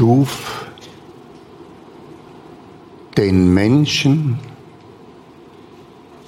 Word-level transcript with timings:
schuf 0.00 0.64
den 3.18 3.52
Menschen 3.52 4.38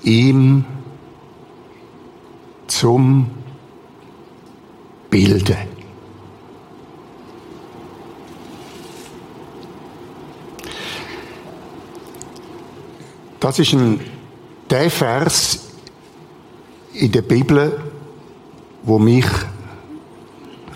ihm 0.02 0.66
zum 2.66 3.30
Bilde. 5.08 5.56
Das 13.40 13.58
ist 13.58 13.72
ein, 13.72 14.00
der 14.68 14.90
Vers 14.90 15.70
in 16.92 17.10
der 17.10 17.22
Bibel, 17.22 17.80
wo 18.82 18.98
mich 18.98 19.24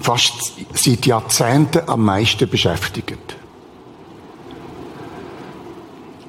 fast 0.07 0.53
seit 0.73 1.05
Jahrzehnten 1.05 1.89
am 1.89 2.05
meisten 2.05 2.49
beschäftigt. 2.49 3.37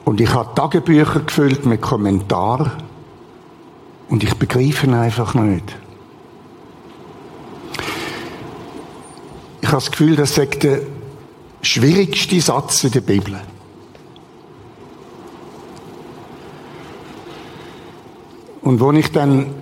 Und 0.03 0.20
ich 0.20 0.34
habe 0.34 0.55
Tagebücher 0.55 1.20
gefüllt 1.20 1.63
mit 1.67 1.80
Kommentaren 1.80 2.72
und 4.09 4.23
ich 4.23 4.34
begreife 4.34 4.88
ihn 4.88 4.95
einfach 4.95 5.36
nicht. 5.36 5.76
Ich 9.62 9.67
habe 9.67 9.78
das 9.78 9.91
Gefühl, 9.91 10.16
das 10.16 10.34
sagt 10.34 10.64
der 10.64 10.80
schwierigste 11.62 12.41
Satz 12.41 12.84
in 12.84 12.91
der 12.94 13.02
Bibel. 13.02 13.39
Und 18.64 18.80
wo 18.80 18.91
ich 18.94 19.12
dann 19.12 19.53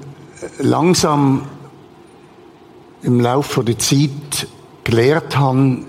langsam 0.59 1.49
im 3.05 3.19
Laufe 3.19 3.63
der 3.63 3.77
Zeit 3.77 4.47
gelehrt 4.83 5.37
habe, 5.37 5.79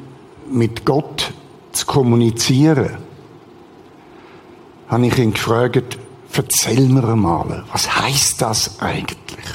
mit 0.50 0.84
Gott 0.84 1.32
zu 1.72 1.86
kommunizieren, 1.86 2.98
habe 4.88 5.06
ich 5.06 5.18
ihn 5.18 5.32
gefragt, 5.32 5.98
erzähl 6.32 6.88
mir 6.88 7.16
mal, 7.16 7.64
was 7.72 8.00
heißt 8.00 8.42
das 8.42 8.80
eigentlich? 8.80 9.46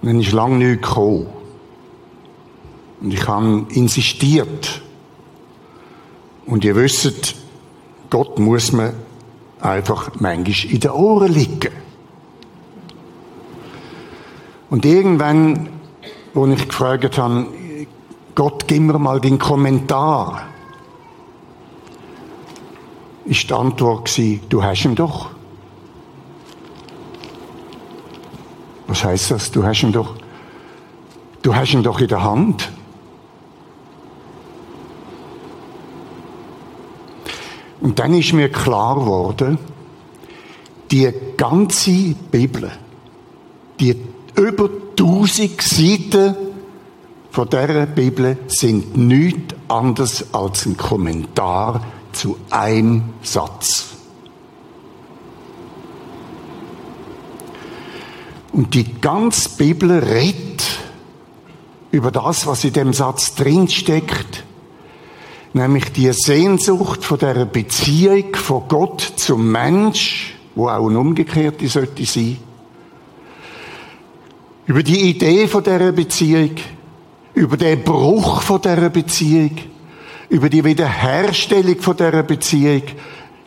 Und 0.00 0.08
dann 0.08 0.20
ist 0.20 0.32
lange 0.32 0.56
nichts 0.56 0.88
gekommen. 0.88 1.28
Und 3.00 3.14
ich 3.14 3.26
habe 3.26 3.66
insistiert. 3.70 4.82
Und 6.46 6.64
ihr 6.64 6.74
wisst, 6.74 7.36
Gott 8.10 8.40
muss 8.40 8.72
mir 8.72 8.94
einfach 9.60 10.10
manchmal 10.18 10.72
in 10.72 10.80
den 10.80 10.90
Ohren 10.90 11.32
liegen. 11.32 11.72
Und 14.70 14.84
irgendwann, 14.84 15.68
wo 16.34 16.46
ich 16.46 16.68
gefragt 16.68 17.18
habe, 17.18 17.46
Gott, 18.34 18.66
gib 18.66 18.82
mir 18.82 18.98
mal 18.98 19.20
den 19.20 19.38
Kommentar, 19.38 20.46
ist 23.24 23.48
die 23.48 23.54
Antwort 23.54 24.06
gewesen, 24.06 24.40
du 24.48 24.62
hast 24.62 24.84
ihn 24.84 24.94
doch. 24.94 25.30
Was 28.86 29.04
heißt 29.04 29.30
das? 29.30 29.50
Du 29.50 29.64
hast 29.64 29.82
ihn 29.82 29.92
doch. 29.92 30.16
Du 31.40 31.54
hast 31.54 31.72
ihn 31.72 31.82
doch 31.82 32.00
in 32.00 32.08
der 32.08 32.22
Hand. 32.22 32.70
Und 37.80 37.98
dann 37.98 38.14
ist 38.14 38.32
mir 38.32 38.50
klar 38.50 38.94
geworden, 38.94 39.58
die 40.90 41.10
ganze 41.36 42.14
Bibel, 42.30 42.70
die 43.80 43.96
über 44.36 44.68
1000 44.98 45.60
Seiten 45.60 46.36
von 47.30 47.48
dieser 47.48 47.86
Bibel 47.86 48.36
sind 48.48 48.96
nichts 48.96 49.54
anderes 49.68 50.34
als 50.34 50.66
ein 50.66 50.76
Kommentar 50.76 51.82
zu 52.12 52.36
einem 52.50 53.04
Satz. 53.22 53.88
Und 58.52 58.74
die 58.74 59.00
ganze 59.00 59.48
Bibel 59.56 59.92
redet 59.92 60.62
über 61.90 62.10
das, 62.10 62.46
was 62.46 62.64
in 62.64 62.74
dem 62.74 62.92
Satz 62.92 63.34
drinsteckt, 63.34 64.44
nämlich 65.54 65.90
die 65.92 66.12
Sehnsucht 66.12 67.02
von 67.02 67.18
der 67.18 67.46
Beziehung 67.46 68.36
von 68.36 68.68
Gott 68.68 69.00
zum 69.16 69.50
Mensch, 69.50 70.34
wo 70.54 70.68
auch 70.68 70.86
ein 70.86 70.96
umgekehrte 70.96 71.66
sollte 71.68 72.04
sein 72.04 72.36
über 74.66 74.82
die 74.82 75.10
Idee 75.10 75.48
von 75.48 75.64
der 75.64 75.92
Beziehung, 75.92 76.52
über 77.34 77.56
den 77.56 77.82
Bruch 77.82 78.42
von 78.42 78.60
der 78.60 78.90
Beziehung, 78.90 79.56
über 80.28 80.48
die 80.48 80.64
Wiederherstellung 80.64 81.80
von 81.80 81.96
der 81.96 82.22
Beziehung, 82.22 82.82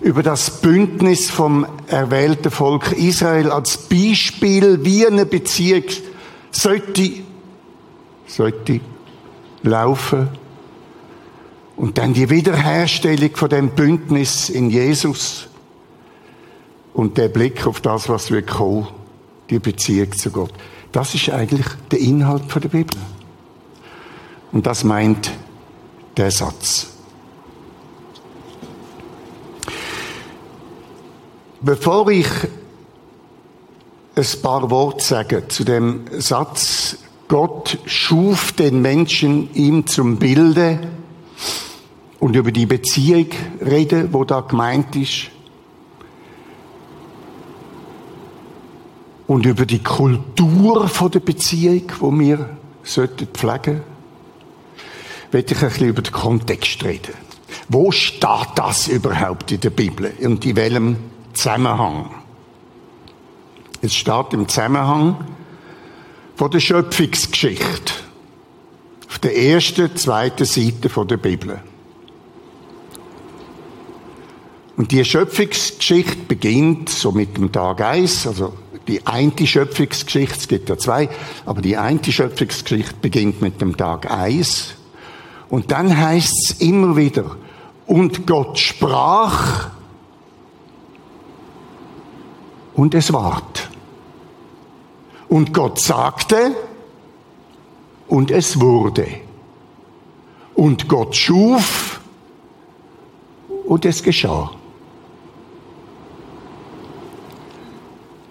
über 0.02 0.24
das 0.24 0.62
Bündnis 0.62 1.30
vom 1.30 1.66
erwählten 1.88 2.52
Volk 2.52 2.92
Israel 2.92 3.50
als 3.50 3.78
Beispiel, 3.78 4.84
wie 4.84 5.08
eine 5.08 5.26
Beziehung 5.26 5.86
sollte, 6.52 7.12
sollte 8.28 8.82
laufen. 9.64 10.28
Und 11.78 11.98
dann 11.98 12.14
die 12.14 12.30
Wiederherstellung 12.30 13.36
von 13.36 13.50
dem 13.50 13.70
Bündnis 13.70 14.50
in 14.50 14.70
Jesus 14.70 15.48
und 16.94 17.18
der 17.18 17.28
Blick 17.28 17.68
auf 17.68 17.82
das, 17.82 18.08
was 18.08 18.32
wir 18.32 18.42
kommen, 18.42 18.88
die 19.50 19.60
Beziehung 19.60 20.12
zu 20.14 20.32
Gott. 20.32 20.54
Das 20.96 21.14
ist 21.14 21.30
eigentlich 21.30 21.66
der 21.92 22.00
Inhalt 22.00 22.44
der 22.56 22.70
Bibel. 22.70 22.98
Und 24.54 24.66
das 24.66 24.86
meint 24.86 25.30
der 26.16 26.32
Satz. 26.32 26.88
Bevor 31.60 32.10
ich 32.10 32.30
ein 34.16 34.42
paar 34.42 34.72
Worte 34.72 35.04
sage 35.04 35.50
zu 35.50 35.66
dem 35.66 36.06
Satz, 36.18 36.96
Gott 37.28 37.78
schuf 37.86 38.54
den 38.54 38.82
Menschen 38.82 39.54
ihm 39.54 39.88
zum 39.88 40.16
Bilde 40.16 40.80
und 42.22 42.38
über 42.38 42.54
die 42.54 42.68
Beziehung 42.68 43.28
rede, 43.60 44.14
wo 44.14 44.24
da 44.24 44.40
gemeint 44.40 44.96
ist, 44.96 45.30
und 49.28 49.46
über 49.46 49.66
die 49.66 49.84
Kultur 49.84 50.90
der 51.12 51.20
Beziehung, 51.20 51.84
wo 52.00 52.12
wir 52.12 52.50
sollten 52.84 53.28
pflegen, 53.28 53.82
möchte 55.32 55.54
ich 55.54 55.62
ein 55.62 55.70
bisschen 55.70 55.88
über 55.88 56.02
den 56.02 56.14
Kontext 56.14 56.84
reden. 56.84 57.14
Wo 57.68 57.92
steht 57.92 58.50
das 58.56 58.88
überhaupt 58.88 59.52
in 59.52 59.60
der 59.60 59.72
Bibel 59.72 60.14
und 60.22 60.46
in 60.46 60.56
welchem 60.56 60.98
Zusammenhang? 61.34 62.12
Es 63.82 63.96
steht 63.96 64.34
im 64.34 64.48
Zusammenhang 64.48 65.26
von 66.36 66.52
der 66.52 66.60
Schöpfungsgeschichte. 66.60 67.94
Auf 69.10 69.20
der 69.20 69.38
ersten, 69.38 69.96
zweiten 69.96 70.46
Seite 70.46 70.90
der 71.06 71.18
Bibel. 71.18 71.62
Und 74.78 74.92
die 74.92 75.06
Schöpfungsgeschichte 75.06 76.18
beginnt 76.28 76.90
so 76.90 77.12
mit 77.12 77.38
dem 77.38 77.52
Tag 77.52 77.82
1, 77.82 78.28
also 78.28 78.54
die 78.88 79.06
eine 79.06 79.32
Schöpfungsgeschichte, 79.46 80.38
es 80.38 80.48
gibt 80.48 80.70
ja 80.70 80.78
zwei, 80.78 81.10
aber 81.46 81.62
die 81.62 81.78
eine 81.78 82.04
Schöpfungsgeschichte 82.04 82.96
beginnt 83.02 83.42
mit 83.42 83.62
dem 83.62 83.78
Tag 83.78 84.12
1. 84.12 84.76
Und 85.50 85.72
dann 85.72 85.98
heißt 85.98 86.34
es 86.52 86.62
immer 86.62 86.96
wieder, 86.96 87.38
und 87.88 88.26
Gott 88.26 88.58
sprach 88.60 89.70
und 92.74 92.96
es 92.96 93.14
ward. 93.14 93.70
Und 95.28 95.54
Gott 95.54 95.80
sagte 95.80 96.56
und 98.08 98.32
es 98.32 98.60
wurde. 98.60 99.08
Und 100.54 100.88
Gott 100.88 101.16
schuf 101.16 102.00
und 103.66 103.86
es 103.86 104.04
geschah. 104.04 104.52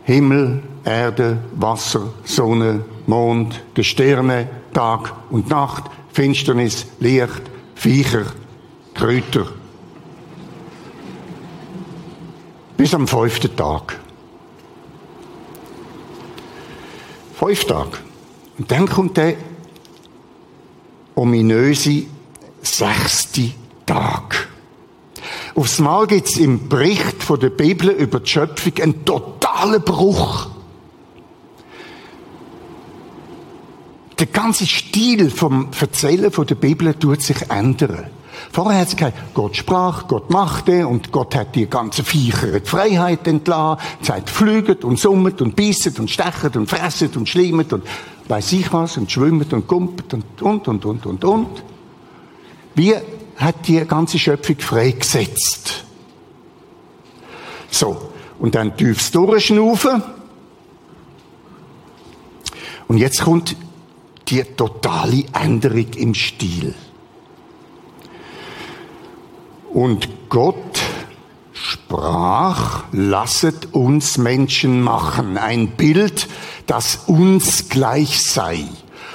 Himmel, 0.04 0.62
Erde, 0.84 1.38
Wasser, 1.54 2.12
Sonne, 2.24 2.84
Mond, 3.06 3.62
Gestirne, 3.74 4.48
Tag 4.72 5.12
und 5.30 5.48
Nacht, 5.48 5.84
Finsternis, 6.12 6.86
Licht, 7.00 7.42
Viecher, 7.74 8.26
Kräuter. 8.94 9.46
Bis 12.76 12.94
am 12.94 13.08
fünften 13.08 13.56
Tag. 13.56 13.98
Fünf 17.34 17.64
Tage. 17.64 17.98
Und 18.58 18.70
dann 18.70 18.86
kommt 18.86 19.16
der 19.16 19.36
ominöse 21.14 22.04
sechste 22.62 23.52
Tag. 23.86 24.48
Aufs 25.54 25.78
Mal 25.78 26.06
gibt 26.06 26.28
es 26.28 26.36
im 26.36 26.68
Bericht 26.68 27.22
von 27.22 27.38
der 27.38 27.50
Bibel 27.50 27.90
über 27.90 28.20
die 28.20 28.28
Schöpfung 28.28 28.72
einen 28.80 29.04
totalen 29.54 29.82
Bruch. 29.82 30.48
der 34.16 34.26
ganze 34.28 34.64
Stil 34.64 35.28
vom 35.28 35.70
Erzählen 35.78 36.30
von 36.30 36.46
der 36.46 36.54
Bibel 36.54 36.94
tut 36.94 37.20
sich 37.20 37.50
ändern. 37.50 38.06
Vorher 38.52 38.82
hat 38.82 38.88
es 38.88 38.96
gesagt, 38.96 39.34
Gott 39.34 39.56
sprach, 39.56 40.06
Gott 40.06 40.30
machte 40.30 40.86
und 40.86 41.10
Gott 41.10 41.34
hat 41.34 41.56
die 41.56 41.66
ganze 41.66 42.04
Viecher 42.04 42.60
die 42.60 42.66
Freiheit 42.66 43.26
entlassen, 43.26 43.82
Zeit 44.02 44.30
flüget 44.30 44.84
und 44.84 45.00
summet 45.00 45.42
und 45.42 45.56
beißet 45.56 45.98
und 45.98 46.08
stechet 46.08 46.56
und 46.56 46.70
fresset 46.70 47.16
und 47.16 47.28
schlimmet 47.28 47.72
und 47.72 47.84
weiß 48.28 48.52
ich 48.52 48.72
was 48.72 48.96
und 48.96 49.10
schwimmet 49.10 49.52
und 49.52 49.66
kumpelt 49.66 50.14
und, 50.14 50.42
und, 50.42 50.68
und, 50.68 50.84
und, 50.84 51.06
und, 51.06 51.24
und. 51.24 51.64
Wie 52.76 52.94
hat 53.36 53.66
die 53.66 53.84
ganze 53.84 54.20
Schöpfung 54.20 54.58
freigesetzt? 54.60 55.84
So. 57.68 58.13
Und 58.38 58.54
dann 58.54 58.76
tiefs 58.76 59.10
durchschnaufen. 59.10 60.02
Und 62.88 62.98
jetzt 62.98 63.22
kommt 63.22 63.56
die 64.28 64.42
totale 64.42 65.24
Änderung 65.32 65.92
im 65.96 66.14
Stil. 66.14 66.74
Und 69.72 70.08
Gott 70.28 70.80
sprach, 71.52 72.84
lasset 72.92 73.74
uns 73.74 74.18
Menschen 74.18 74.82
machen, 74.82 75.36
ein 75.36 75.68
Bild, 75.68 76.28
das 76.66 77.04
uns 77.06 77.68
gleich 77.68 78.22
sei. 78.22 78.64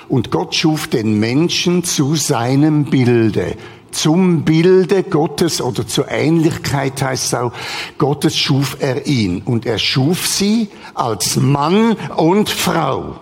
Und 0.10 0.31
Gott 0.31 0.56
schuf 0.56 0.88
den 0.88 1.19
Menschen 1.19 1.83
zu 1.83 2.15
seinem 2.15 2.86
Bilde. 2.86 3.56
Zum 3.91 4.44
Bilde 4.44 5.03
Gottes 5.03 5.62
oder 5.62 5.88
zur 5.88 6.09
Ähnlichkeit 6.09 7.01
heißt 7.01 7.25
es 7.25 7.33
auch, 7.33 7.53
Gottes 7.97 8.38
schuf 8.38 8.77
er 8.80 9.07
ihn. 9.07 9.41
Und 9.44 9.65
er 9.65 9.80
schuf 9.80 10.27
sie 10.27 10.69
als 10.94 11.38
Mann 11.38 11.95
und 12.15 12.50
Frau. 12.50 13.19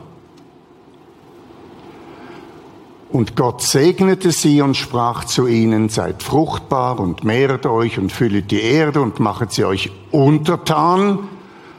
Und 3.10 3.36
Gott 3.36 3.62
segnete 3.62 4.32
sie 4.32 4.62
und 4.62 4.76
sprach 4.76 5.24
zu 5.24 5.48
ihnen, 5.48 5.90
seid 5.90 6.24
fruchtbar 6.24 7.00
und 7.00 7.24
mehret 7.24 7.66
euch 7.66 7.98
und 7.98 8.12
füllet 8.12 8.52
die 8.52 8.62
Erde 8.62 9.02
und 9.02 9.20
machet 9.20 9.54
sie 9.54 9.64
euch 9.64 9.92
untertan 10.12 11.20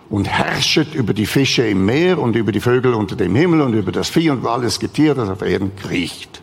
und 0.08 0.26
herrschet 0.26 0.94
über 0.94 1.12
die 1.12 1.26
Fische 1.26 1.66
im 1.66 1.84
Meer 1.84 2.18
und 2.18 2.34
über 2.34 2.50
die 2.50 2.60
Vögel 2.60 2.94
unter 2.94 3.14
dem 3.14 3.34
Himmel 3.34 3.60
und 3.60 3.74
über 3.74 3.92
das 3.92 4.08
Vieh 4.08 4.30
und 4.30 4.46
alles 4.46 4.80
Getier, 4.80 5.14
das 5.14 5.28
auf 5.28 5.42
Erden 5.42 5.76
kriecht. 5.76 6.42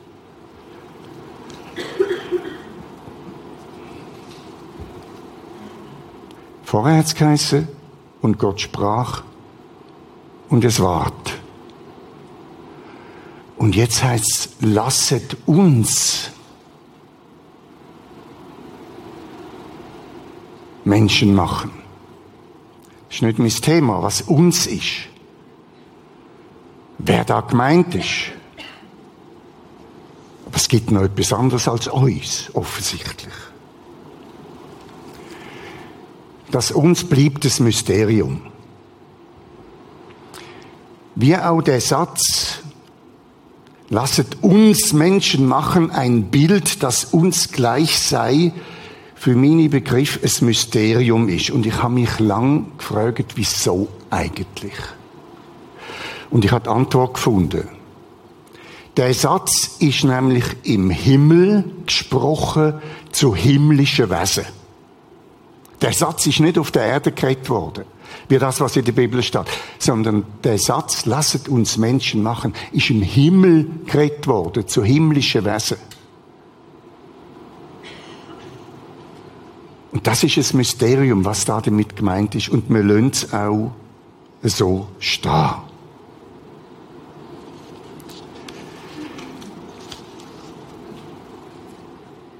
Vorher 6.65 6.97
hat 6.97 7.15
geheißen, 7.15 7.67
und 8.21 8.39
Gott 8.39 8.59
sprach, 8.59 9.21
und 10.49 10.65
es 10.65 10.79
ward. 10.79 11.39
Und 13.55 13.75
jetzt 13.75 14.03
heißt 14.03 14.25
es, 14.25 14.49
lasset 14.61 15.37
uns 15.45 16.31
Menschen 20.83 21.35
machen. 21.35 21.71
Das 23.07 23.17
ist 23.17 23.21
nicht 23.21 23.39
mein 23.39 23.49
Thema, 23.49 24.01
was 24.01 24.23
uns 24.23 24.65
ist. 24.65 25.07
Wer 26.97 27.25
da 27.25 27.41
gemeint 27.41 27.93
ist. 27.93 28.31
Aber 30.47 30.55
es 30.55 30.67
gibt 30.67 30.89
noch 30.89 31.03
etwas 31.03 31.31
anderes 31.31 31.67
als 31.67 31.87
uns, 31.87 32.49
offensichtlich. 32.53 33.33
Das 36.55 36.71
uns 36.71 37.03
bleibt 37.03 37.43
das 37.43 37.59
Mysterium. 37.59 38.39
Wie 41.13 41.35
auch 41.35 41.61
der 41.61 41.81
Satz, 41.81 42.59
Lasset 43.89 44.37
uns 44.41 44.93
Menschen 44.93 45.47
machen 45.47 45.91
ein 45.91 46.31
Bild, 46.31 46.81
das 46.81 47.03
uns 47.03 47.51
gleich 47.51 47.99
sei, 47.99 48.53
für 49.15 49.35
meine 49.35 49.67
Begriff 49.67 50.17
ein 50.23 50.45
Mysterium 50.45 51.27
ist. 51.27 51.49
Und 51.49 51.65
ich 51.65 51.83
habe 51.83 51.95
mich 51.95 52.19
lang 52.19 52.67
gefragt, 52.77 53.33
wieso 53.35 53.89
eigentlich? 54.09 54.77
Und 56.29 56.45
ich 56.45 56.53
habe 56.53 56.71
Antwort 56.71 57.15
gefunden. 57.15 57.67
Der 58.95 59.13
Satz 59.13 59.75
ist 59.79 60.05
nämlich 60.05 60.45
im 60.63 60.89
Himmel 60.89 61.65
gesprochen 61.85 62.75
zu 63.11 63.35
himmlischen 63.35 64.09
Wesen. 64.09 64.45
Der 65.81 65.93
Satz 65.93 66.25
ist 66.27 66.39
nicht 66.39 66.57
auf 66.57 66.71
der 66.71 66.83
Erde 66.83 67.11
geredet 67.11 67.49
worden 67.49 67.85
wie 68.27 68.39
das, 68.39 68.59
was 68.59 68.75
in 68.75 68.85
der 68.85 68.91
Bibel 68.91 69.21
steht, 69.21 69.45
sondern 69.77 70.25
der 70.43 70.57
Satz, 70.57 71.05
lasset 71.05 71.47
uns 71.47 71.77
Menschen 71.77 72.23
machen, 72.23 72.53
ist 72.71 72.89
im 72.89 73.01
Himmel 73.01 73.67
geredet 73.85 74.27
worden, 74.27 74.67
zu 74.67 74.83
himmlischen 74.83 75.45
Wesen. 75.45 75.77
Und 79.91 80.05
das 80.05 80.23
ist 80.23 80.37
ein 80.37 80.57
Mysterium, 80.57 81.23
was 81.23 81.45
da 81.45 81.61
damit 81.61 81.95
gemeint 81.95 82.35
ist. 82.35 82.49
Und 82.49 82.69
wir 82.69 82.83
lassen 82.83 83.11
es 83.11 83.33
auch 83.33 83.71
so 84.43 84.87
stehen. 84.99 85.53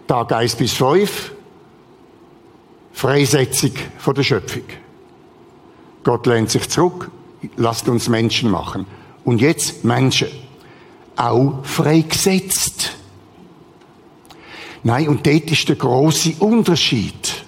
Tag 0.08 0.32
1 0.32 0.56
bis 0.56 0.74
5, 0.74 1.32
Freisetzung 2.96 3.72
von 3.98 4.16
der 4.16 4.24
Schöpfung. 4.24 4.64
Gott 6.06 6.26
lehnt 6.28 6.50
sich 6.50 6.70
zurück, 6.70 7.12
lasst 7.58 7.90
uns 7.90 8.08
Menschen 8.08 8.50
machen. 8.50 8.86
Und 9.26 9.42
jetzt 9.42 9.84
Menschen. 9.84 10.30
Auch 11.18 11.60
freigesetzt. 11.64 12.94
Nein, 14.84 15.10
und 15.10 15.28
dort 15.28 15.52
ist 15.52 15.68
der 15.68 15.76
große 15.76 16.36
Unterschied. 16.40 17.44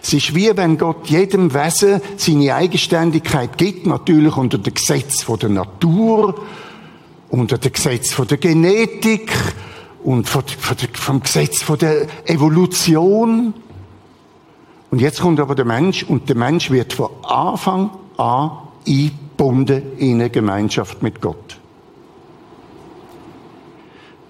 Es 0.00 0.12
ist 0.12 0.34
wie 0.36 0.56
wenn 0.56 0.78
Gott 0.78 1.08
jedem 1.08 1.52
Wesen 1.52 2.00
seine 2.16 2.54
Eigenständigkeit 2.54 3.58
gibt, 3.58 3.86
natürlich 3.86 4.36
unter 4.36 4.58
dem 4.58 4.74
Gesetz 4.74 5.26
der 5.26 5.48
Natur, 5.48 6.42
unter 7.28 7.58
dem 7.58 7.72
Gesetz 7.72 8.14
der 8.14 8.38
Genetik 8.38 9.32
und 10.04 10.28
vom 10.28 11.20
Gesetz 11.20 11.64
der 11.80 12.06
Evolution. 12.26 13.54
Und 14.94 15.00
jetzt 15.00 15.20
kommt 15.20 15.40
aber 15.40 15.56
der 15.56 15.64
Mensch 15.64 16.04
und 16.04 16.28
der 16.28 16.36
Mensch 16.36 16.70
wird 16.70 16.92
von 16.92 17.10
Anfang 17.24 17.90
an 18.16 18.52
eingebunden 18.86 19.98
in 19.98 20.20
eine 20.20 20.30
Gemeinschaft 20.30 21.02
mit 21.02 21.20
Gott. 21.20 21.58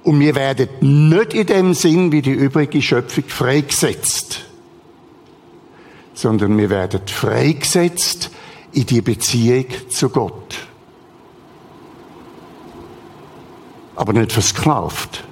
Und 0.05 0.21
wir 0.21 0.35
werden 0.35 0.71
nicht 1.11 1.35
in 1.35 1.47
dem 1.47 1.75
Sinn 1.75 2.13
wie 2.13 2.23
die 2.23 2.33
übrige 2.33 2.81
Schöpfung 2.81 3.25
freigesetzt, 3.25 4.41
sondern 6.15 6.57
wir 6.57 6.71
werden 6.71 7.03
freigesetzt 7.09 8.31
in 8.73 8.87
die 8.87 9.03
Beziehung 9.03 9.67
zu 9.91 10.09
Gott. 10.09 10.67
Aber 13.97 14.15
nicht 14.15 14.33
versklavt. 14.33 15.25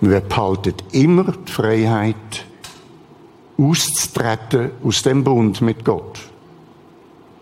Wir 0.00 0.18
behalten 0.18 0.74
immer 0.90 1.30
die 1.30 1.52
Freiheit, 1.52 2.46
auszutreten 3.56 4.70
aus 4.82 5.02
dem 5.02 5.24
Bund 5.24 5.60
mit 5.60 5.84
Gott. 5.84 6.20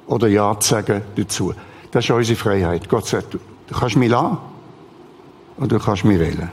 Oder 0.06 0.28
Ja 0.28 0.58
zu 0.58 0.70
sagen 0.70 1.02
dazu. 1.16 1.54
Das 1.90 2.04
ist 2.04 2.10
unsere 2.10 2.38
Freiheit. 2.38 2.88
Gott 2.88 3.06
sagt, 3.06 3.34
du 3.34 3.38
kannst 3.74 3.96
mich 3.96 4.10
lassen 4.10 4.38
oder 5.56 5.78
du 5.78 5.78
kannst 5.78 6.04
mich 6.04 6.18
wählen. 6.18 6.50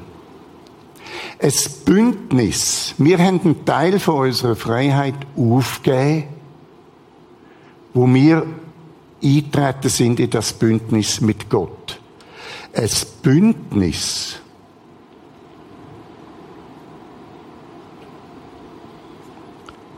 Ein 1.41 1.53
Bündnis. 1.85 2.93
Wir 2.97 3.17
haben 3.17 3.39
einen 3.41 3.65
Teil 3.65 3.99
von 3.99 4.27
unserer 4.27 4.55
Freiheit 4.55 5.15
aufgegeben, 5.37 6.25
wo 7.93 8.07
wir 8.07 8.45
eintreten 9.23 9.89
sind 9.89 10.19
in 10.19 10.29
das 10.29 10.53
Bündnis 10.53 11.21
mit 11.21 11.49
Gott. 11.49 11.99
Ein 12.73 12.89
Bündnis 13.21 14.39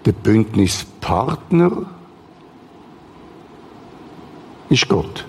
Der 0.05 0.13
Bündnispartner 0.13 1.85
ist 4.69 4.87
Gott. 4.87 5.25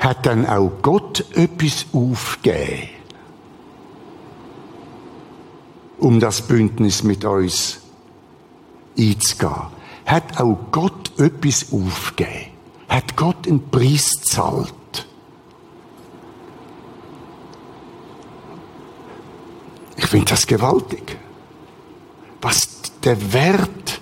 Hat 0.00 0.26
dann 0.26 0.46
auch 0.46 0.72
Gott 0.82 1.24
etwas 1.36 1.86
aufgegeben, 1.92 2.88
um 5.98 6.18
das 6.18 6.42
Bündnis 6.42 7.04
mit 7.04 7.24
uns 7.24 7.80
einzugehen? 8.98 9.78
Hat 10.06 10.40
auch 10.40 10.58
Gott 10.72 11.18
etwas 11.18 11.72
aufgegeben? 11.72 12.52
Hat 12.88 13.14
Gott 13.16 13.46
einen 13.46 13.70
Preis 13.70 14.10
gezahlt? 14.18 14.74
Ich 19.96 20.06
finde 20.06 20.30
das 20.30 20.46
gewaltig 20.46 21.18
was 22.40 22.68
der 23.04 23.32
Wert 23.32 24.00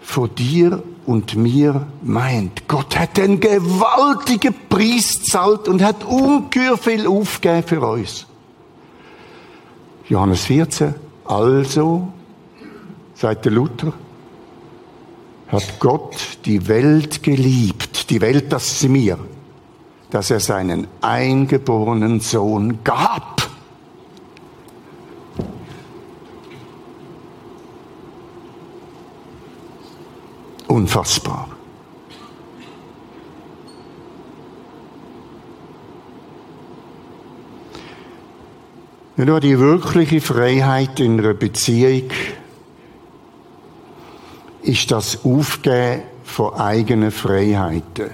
von 0.00 0.34
dir 0.34 0.82
und 1.06 1.36
mir 1.36 1.86
meint. 2.02 2.68
Gott 2.68 2.98
hat 2.98 3.18
einen 3.18 3.40
gewaltigen 3.40 4.54
Preis 4.68 5.18
gezahlt 5.18 5.68
und 5.68 5.82
hat 5.82 6.04
ungeheuer 6.04 6.76
viel 6.76 7.06
aufgegeben 7.06 7.66
für 7.66 7.80
uns. 7.80 8.26
Johannes 10.08 10.44
14. 10.44 10.94
Also, 11.24 12.08
sagt 13.14 13.44
der 13.44 13.52
Luther, 13.52 13.92
hat 15.48 15.80
Gott 15.80 16.38
die 16.44 16.68
Welt 16.68 17.22
geliebt, 17.22 18.10
die 18.10 18.20
Welt, 18.20 18.52
das 18.52 18.70
ist 18.72 18.88
mir, 18.88 19.18
dass 20.10 20.30
er 20.30 20.40
seinen 20.40 20.86
eingeborenen 21.00 22.20
Sohn 22.20 22.84
gab. 22.84 23.47
Unfassbar. 30.68 31.48
Nur 39.16 39.40
die 39.40 39.58
wirkliche 39.58 40.20
Freiheit 40.20 41.00
in 41.00 41.18
einer 41.18 41.34
Beziehung 41.34 42.10
ist 44.62 44.92
das 44.92 45.24
Aufgeben 45.24 46.02
von 46.22 46.54
eigenen 46.54 47.10
Freiheiten. 47.10 48.10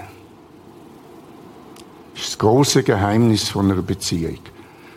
Das 2.15 2.23
ist 2.23 2.31
das 2.31 2.39
große 2.39 2.83
Geheimnis 2.85 3.51
von 3.51 3.71
einer 3.71 3.83
Beziehung. 3.83 4.39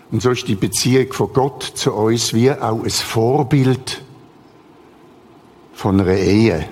Und 0.10 0.22
so 0.22 0.30
ist 0.32 0.48
die 0.48 0.56
Beziehung 0.56 1.12
von 1.12 1.34
Gott 1.34 1.64
zu 1.64 1.92
uns 1.92 2.34
wie 2.34 2.52
auch 2.52 2.84
ein 2.84 2.90
Vorbild 2.90 4.02
von 5.74 6.00
einer 6.00 6.14
Ehe. 6.14 6.70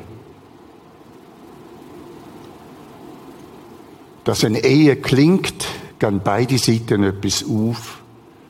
Dass 4.25 4.43
eine 4.43 4.63
Ehe 4.63 4.97
klingt, 4.97 5.65
gehen 5.99 6.19
beide 6.23 6.57
Seiten 6.57 7.03
etwas 7.03 7.45
auf 7.45 8.01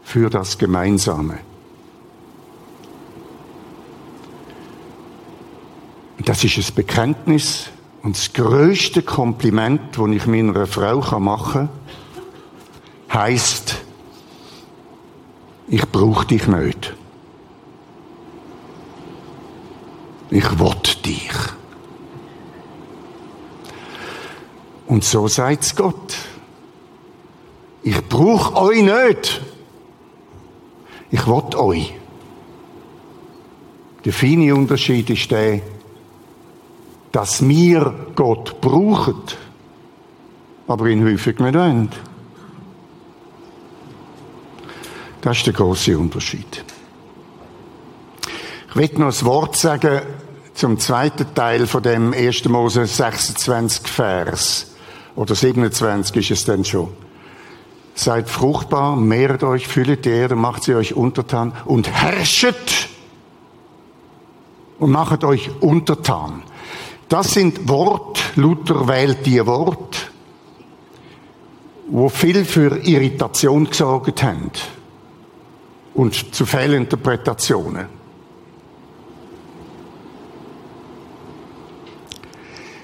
für 0.04 0.30
das 0.30 0.58
Gemeinsame. 0.58 1.40
Das 6.24 6.44
ist 6.44 6.58
ein 6.58 6.76
Bekenntnis 6.76 7.70
und 8.02 8.16
das 8.16 8.34
größte 8.34 9.04
Kompliment, 9.04 9.98
das 9.98 10.10
ich 10.10 10.26
meiner 10.26 10.66
Frau 10.66 11.20
machen 11.20 11.70
kann, 11.70 11.70
heisst, 13.14 13.76
ich 15.68 15.88
brauche 15.92 16.26
dich 16.26 16.48
nicht. 16.48 16.94
Ich 20.30 20.60
will 20.60 20.76
dich. 21.04 21.32
Und 24.96 25.04
so 25.04 25.28
sagt 25.28 25.76
Gott. 25.76 26.16
Ich 27.84 28.02
brauche 28.08 28.56
euch 28.56 28.82
nicht. 28.82 29.42
Ich 31.12 31.28
will 31.28 31.54
euch. 31.58 31.94
Der 34.06 34.14
feine 34.14 34.56
Unterschied 34.56 35.10
ist 35.10 35.30
der, 35.32 35.60
dass 37.12 37.46
wir 37.46 37.94
Gott 38.16 38.62
brauchen, 38.62 39.22
aber 40.66 40.88
ihn 40.88 41.04
häufig 41.04 41.40
nicht 41.40 41.56
wollen. 41.56 41.90
Das 45.20 45.40
ist 45.40 45.48
der 45.48 45.56
große 45.56 45.98
Unterschied. 45.98 46.64
Ich 48.70 48.76
will 48.78 48.92
noch 48.94 49.14
ein 49.14 49.26
Wort 49.26 49.58
sagen 49.58 50.04
zum 50.54 50.80
zweiten 50.80 51.36
Teil 51.36 51.68
von 51.68 51.84
dem 51.84 52.14
1. 52.14 52.46
Mose 52.46 52.86
26 52.86 53.90
Vers. 53.90 54.68
Oder 55.16 55.36
27 55.36 56.32
ist 56.32 56.40
es 56.40 56.46
denn 56.46 56.66
schon. 56.66 56.90
Seid 57.94 58.30
fruchtbar, 58.30 58.98
mehret 58.98 59.44
euch, 59.44 59.68
füllet 59.68 60.04
die 60.04 60.10
Erde, 60.10 60.36
macht 60.36 60.64
sie 60.64 60.76
euch 60.76 60.96
untertan 60.96 61.54
und 61.64 61.90
herrschet 61.90 62.90
und 64.80 64.92
machet 64.92 65.24
euch 65.24 65.50
untertan. 65.62 66.44
Das 67.08 67.34
sind 67.34 67.70
Wort, 67.70 68.20
Luther 68.36 68.88
wählt 68.88 69.26
die 69.26 69.46
Wort, 69.46 70.12
wo 71.88 72.10
viel 72.10 72.44
für 72.44 72.78
Irritation 72.86 73.70
gesorgt 73.70 74.24
haben 74.24 74.52
und 75.94 76.36
zu 76.36 76.46
Fehlinterpretationen. 76.46 77.86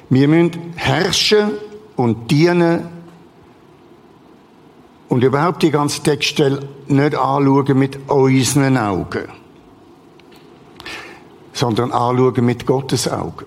Wir 0.10 0.28
müssen 0.28 0.74
herrschen 0.76 1.52
und 2.02 2.32
dienen 2.32 2.88
und 5.08 5.24
überhaupt 5.24 5.62
die 5.62 5.72
ganze 5.72 6.02
Textstelle 6.02 6.68
nicht 6.88 7.16
anschauen 7.16 7.78
mit 7.78 8.10
unseren 8.10 8.78
Augen, 8.78 9.28
sondern 11.54 11.92
anschauen 11.92 12.44
mit 12.46 12.66
Gottes 12.66 13.08
Augen. 13.12 13.46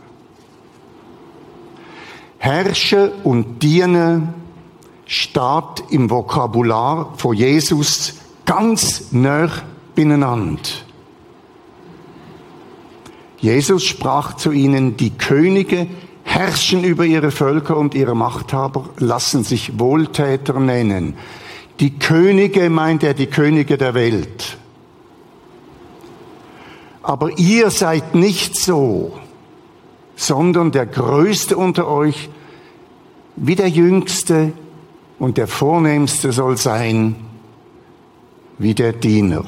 Herrschen 2.39 3.11
und 3.25 3.63
dienen 3.63 4.35
steht 5.07 5.85
im 5.91 6.11
Vokabular 6.11 7.15
von 7.17 7.35
Jesus 7.35 8.15
ganz 8.45 9.13
nah 9.13 9.51
beieinander. 9.95 10.61
Jesus 13.39 13.85
sprach 13.85 14.37
zu 14.37 14.53
ihnen, 14.53 14.97
die 14.97 15.11
Könige 15.11 15.87
herrschen 16.25 16.83
über 16.83 17.05
ihre 17.05 17.31
Völker 17.31 17.77
und 17.77 17.95
ihre 17.95 18.17
Machthaber 18.17 18.89
lassen 18.99 19.45
sich 19.45 19.79
Wohltäter 19.79 20.59
nennen. 20.59 21.17
Die 21.81 21.99
Könige 21.99 22.69
meint 22.71 23.05
er 23.05 23.15
die 23.15 23.27
Könige 23.27 23.79
der 23.79 23.95
Welt. 23.95 24.59
Aber 27.03 27.39
ihr 27.39 27.71
seid 27.71 28.15
nicht 28.15 28.57
so 28.57 29.13
sondern 30.17 30.71
der 30.73 30.87
Größte 30.87 31.57
unter 31.57 31.89
euch 31.89 32.29
wie 33.37 33.57
der 33.57 33.69
Jüngste 33.69 34.53
und 35.19 35.37
der 35.37 35.49
Vornehmste 35.49 36.33
soll 36.33 36.57
sein 36.57 37.17
wie 38.59 38.75
der 38.75 38.93
Diener. 38.93 39.45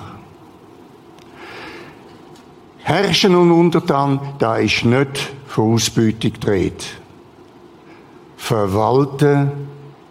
Herrschen 2.82 3.34
und 3.34 3.50
Untertan, 3.52 4.20
da 4.38 4.56
ist 4.56 4.84
nicht 4.84 5.30
Ausbeutung 5.64 6.32
dreht. 6.40 6.86
Verwalten, 8.36 9.50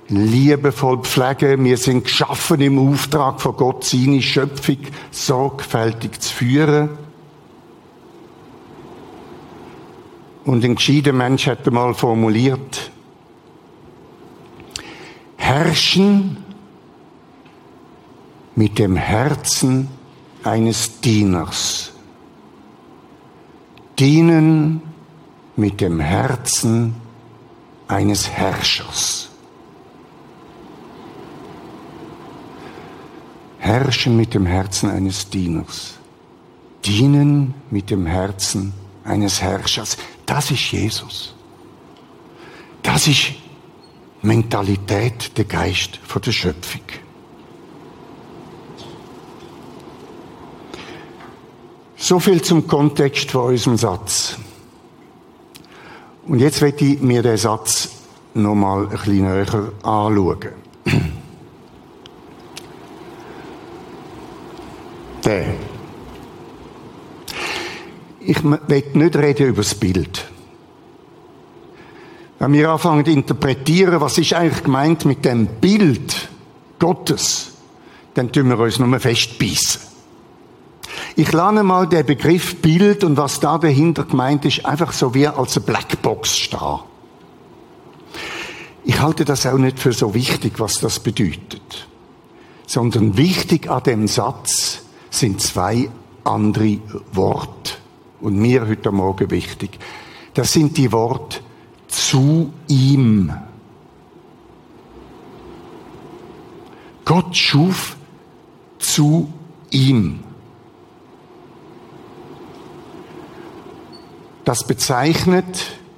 liebevoll 0.08 1.00
pflegen, 1.00 1.64
wir 1.64 1.78
sind 1.78 2.06
geschaffen 2.06 2.62
im 2.62 2.80
Auftrag 2.80 3.42
von 3.42 3.56
Gott, 3.56 3.84
seine 3.84 4.22
Schöpfung 4.22 4.80
sorgfältig 5.12 6.20
zu 6.22 6.34
führen 6.34 6.90
Und 10.46 10.64
ein 10.64 10.76
gescheiter 10.76 11.12
Mensch 11.12 11.48
hat 11.48 11.68
einmal 11.68 11.96
formuliert, 11.96 12.92
herrschen 15.38 16.38
mit 18.56 18.78
dem 18.78 18.96
Herzen 18.96 19.90
eines 20.44 21.02
Dieners. 21.02 21.92
Dienen 23.98 24.82
mit 25.56 25.82
dem 25.82 26.00
Herzen 26.00 26.96
eines 27.88 28.30
Herrschers. 28.30 29.30
Herrschen 33.60 34.16
mit 34.16 34.34
dem 34.34 34.46
Herzen 34.46 34.90
eines 34.90 35.30
Dieners. 35.30 35.96
Dienen 36.86 37.56
mit 37.72 37.90
dem 37.90 38.06
Herzen 38.06 38.74
eines 39.04 39.42
Herrschers. 39.42 39.98
Das 40.26 40.52
ist 40.52 40.72
Jesus. 40.72 41.34
Das 42.84 43.08
ist 43.08 43.32
Mentalität, 44.22 45.36
der 45.38 45.46
Geist 45.46 45.98
von 46.04 46.22
der 46.22 46.32
Schöpfung. 46.32 46.82
So 51.98 52.20
viel 52.20 52.42
zum 52.42 52.68
Kontext 52.68 53.32
von 53.32 53.46
unserem 53.46 53.78
Satz. 53.78 54.38
Und 56.28 56.40
jetzt 56.40 56.62
werde 56.62 56.84
ich 56.86 57.02
mir 57.02 57.22
den 57.22 57.38
Satz 57.38 57.90
nochmal 58.34 58.84
ein 58.84 58.90
bisschen 58.90 59.22
näher 59.22 59.72
anschauen. 59.84 60.40
Der 65.24 65.46
ich 68.28 68.44
will 68.44 68.60
nicht 68.94 69.16
reden 69.16 69.48
über 69.48 69.62
das 69.62 69.76
Bild. 69.76 70.26
Wenn 72.40 72.54
wir 72.54 72.70
anfangen 72.70 73.06
zu 73.06 73.12
interpretieren, 73.12 74.02
was 74.02 74.18
ist 74.18 74.34
eigentlich 74.34 74.64
gemeint 74.64 75.06
mit 75.06 75.24
dem 75.24 75.46
Bild 75.46 76.30
Gottes, 76.80 77.52
dann 78.16 78.32
tun 78.32 78.50
wir 78.50 78.60
uns 78.60 78.80
nur 78.80 79.00
festbeissen. 79.00 79.95
Ich 81.18 81.32
lerne 81.32 81.64
mal 81.64 81.88
den 81.88 82.06
Begriff 82.06 82.62
Bild 82.62 83.06
und 83.06 83.16
was 83.16 83.40
da 83.40 83.58
dahinter 83.58 84.04
gemeint 84.04 84.44
ist, 84.44 84.66
einfach 84.66 84.92
so 84.92 85.14
wie 85.14 85.28
als 85.28 85.56
eine 85.56 85.66
Blackbox 85.66 86.38
stehen. 86.38 86.80
Ich 88.84 89.00
halte 89.00 89.24
das 89.24 89.46
auch 89.46 89.58
nicht 89.58 89.80
für 89.80 89.94
so 89.94 90.14
wichtig, 90.14 90.60
was 90.60 90.76
das 90.80 91.00
bedeutet. 91.00 91.88
Sondern 92.68 93.16
wichtig 93.16 93.70
an 93.70 93.84
dem 93.84 94.08
Satz 94.08 94.82
sind 95.10 95.42
zwei 95.42 95.90
andere 96.26 96.80
Worte. 97.14 97.74
Und 98.20 98.38
mir 98.38 98.68
heute 98.68 98.92
Morgen 98.92 99.32
wichtig. 99.32 99.80
Das 100.34 100.52
sind 100.52 100.78
die 100.78 100.92
Worte 100.92 101.40
zu 101.88 102.52
ihm. 102.68 103.32
Gott 107.06 107.38
schuf 107.38 107.96
zu 108.80 109.32
ihm. 109.72 110.20
Das 114.46 114.66
bezeichnet 114.66 115.46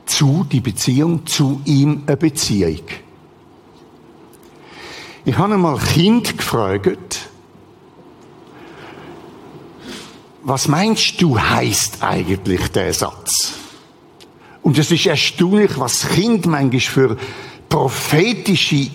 zu, 0.06 0.46
die 0.50 0.62
Beziehung, 0.62 1.26
zu 1.26 1.62
ihm 1.66 2.04
eine 2.08 2.16
Beziehung. 2.16 2.86
Ich 5.26 5.38
habe 5.38 5.56
einmal 5.56 5.78
Kind 5.78 6.38
gefragt, 6.38 7.28
was 10.44 10.70
meinst 10.70 11.22
du 11.22 11.38
heißt 11.38 12.02
eigentlich 12.02 12.70
der 12.70 12.94
Satz? 12.94 13.54
Und 14.64 14.78
es 14.78 14.92
ist 14.92 15.06
erstaunlich, 15.06 15.78
was 15.78 16.08
Kind 16.08 16.46
manchmal 16.46 16.80
für 16.80 17.18
prophetische 17.68 18.90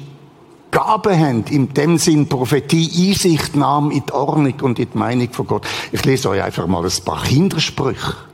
Gaben 0.71 1.19
haben, 1.19 1.45
in 1.51 1.75
dem 1.75 1.99
Sinn 1.99 2.27
Prophetie, 2.27 3.11
Einsicht 3.11 3.55
nahm 3.55 3.91
in 3.91 4.07
die 4.07 4.13
Ordnung 4.13 4.55
und 4.63 4.79
in 4.79 4.91
die 4.91 4.99
Meinung 4.99 5.31
von 5.31 5.47
Gott. 5.47 5.67
Ich 5.93 6.03
lese 6.07 6.31
euch 6.31 6.43
einfach 6.43 6.67
mal 6.67 6.83
ein 6.83 7.05
paar 7.05 7.23
Kindersprüche. 7.23 8.32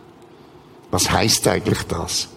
Was 0.91 1.11
heißt 1.11 1.47
eigentlich 1.49 1.83
das? 1.85 2.29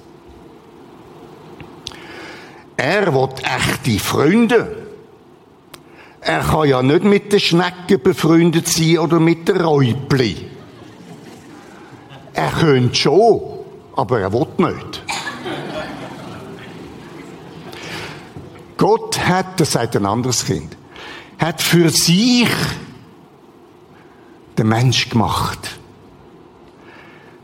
Er 2.77 3.13
will 3.13 3.29
echte 3.43 4.03
Freunde. 4.03 4.87
Er 6.19 6.41
kann 6.41 6.67
ja 6.67 6.83
nicht 6.83 7.03
mit 7.03 7.31
den 7.31 7.39
Schnecken 7.39 8.01
befreundet 8.01 8.67
sein 8.67 8.99
oder 8.99 9.19
mit 9.19 9.47
den 9.47 9.61
Räubli. 9.61 10.47
Er 12.33 12.51
könnte 12.51 12.95
schon, 12.95 13.41
aber 13.95 14.21
er 14.21 14.33
will 14.33 14.47
nicht. 14.57 15.03
Gott 18.77 19.19
hat, 19.19 19.59
das 19.59 19.73
sagt 19.73 19.95
ein 19.95 20.05
anderes 20.05 20.45
Kind, 20.45 20.75
hat 21.37 21.61
für 21.61 21.89
sich 21.89 22.49
den 24.57 24.67
Mensch 24.67 25.09
gemacht. 25.09 25.80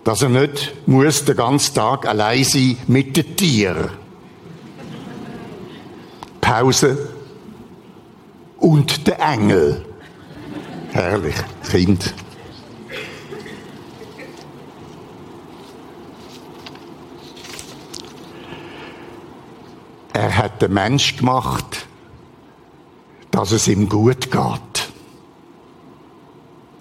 Dass 0.07 0.21
er 0.21 0.29
nicht 0.29 0.87
muss 0.87 1.25
den 1.25 1.35
ganzen 1.35 1.75
Tag 1.75 2.07
allein 2.07 2.41
sein 2.45 2.77
mit 2.87 3.17
den 3.17 3.35
Tieren. 3.35 3.89
Pause 6.39 7.09
und 8.57 9.05
der 9.05 9.19
Engel. 9.19 9.83
Herrlich, 10.93 11.35
Kind. 11.69 12.13
Er 20.13 20.37
hat 20.37 20.61
den 20.61 20.73
Mensch 20.73 21.17
gemacht, 21.17 21.85
dass 23.31 23.51
es 23.51 23.67
ihm 23.67 23.89
gut 23.89 24.31
geht. 24.31 24.89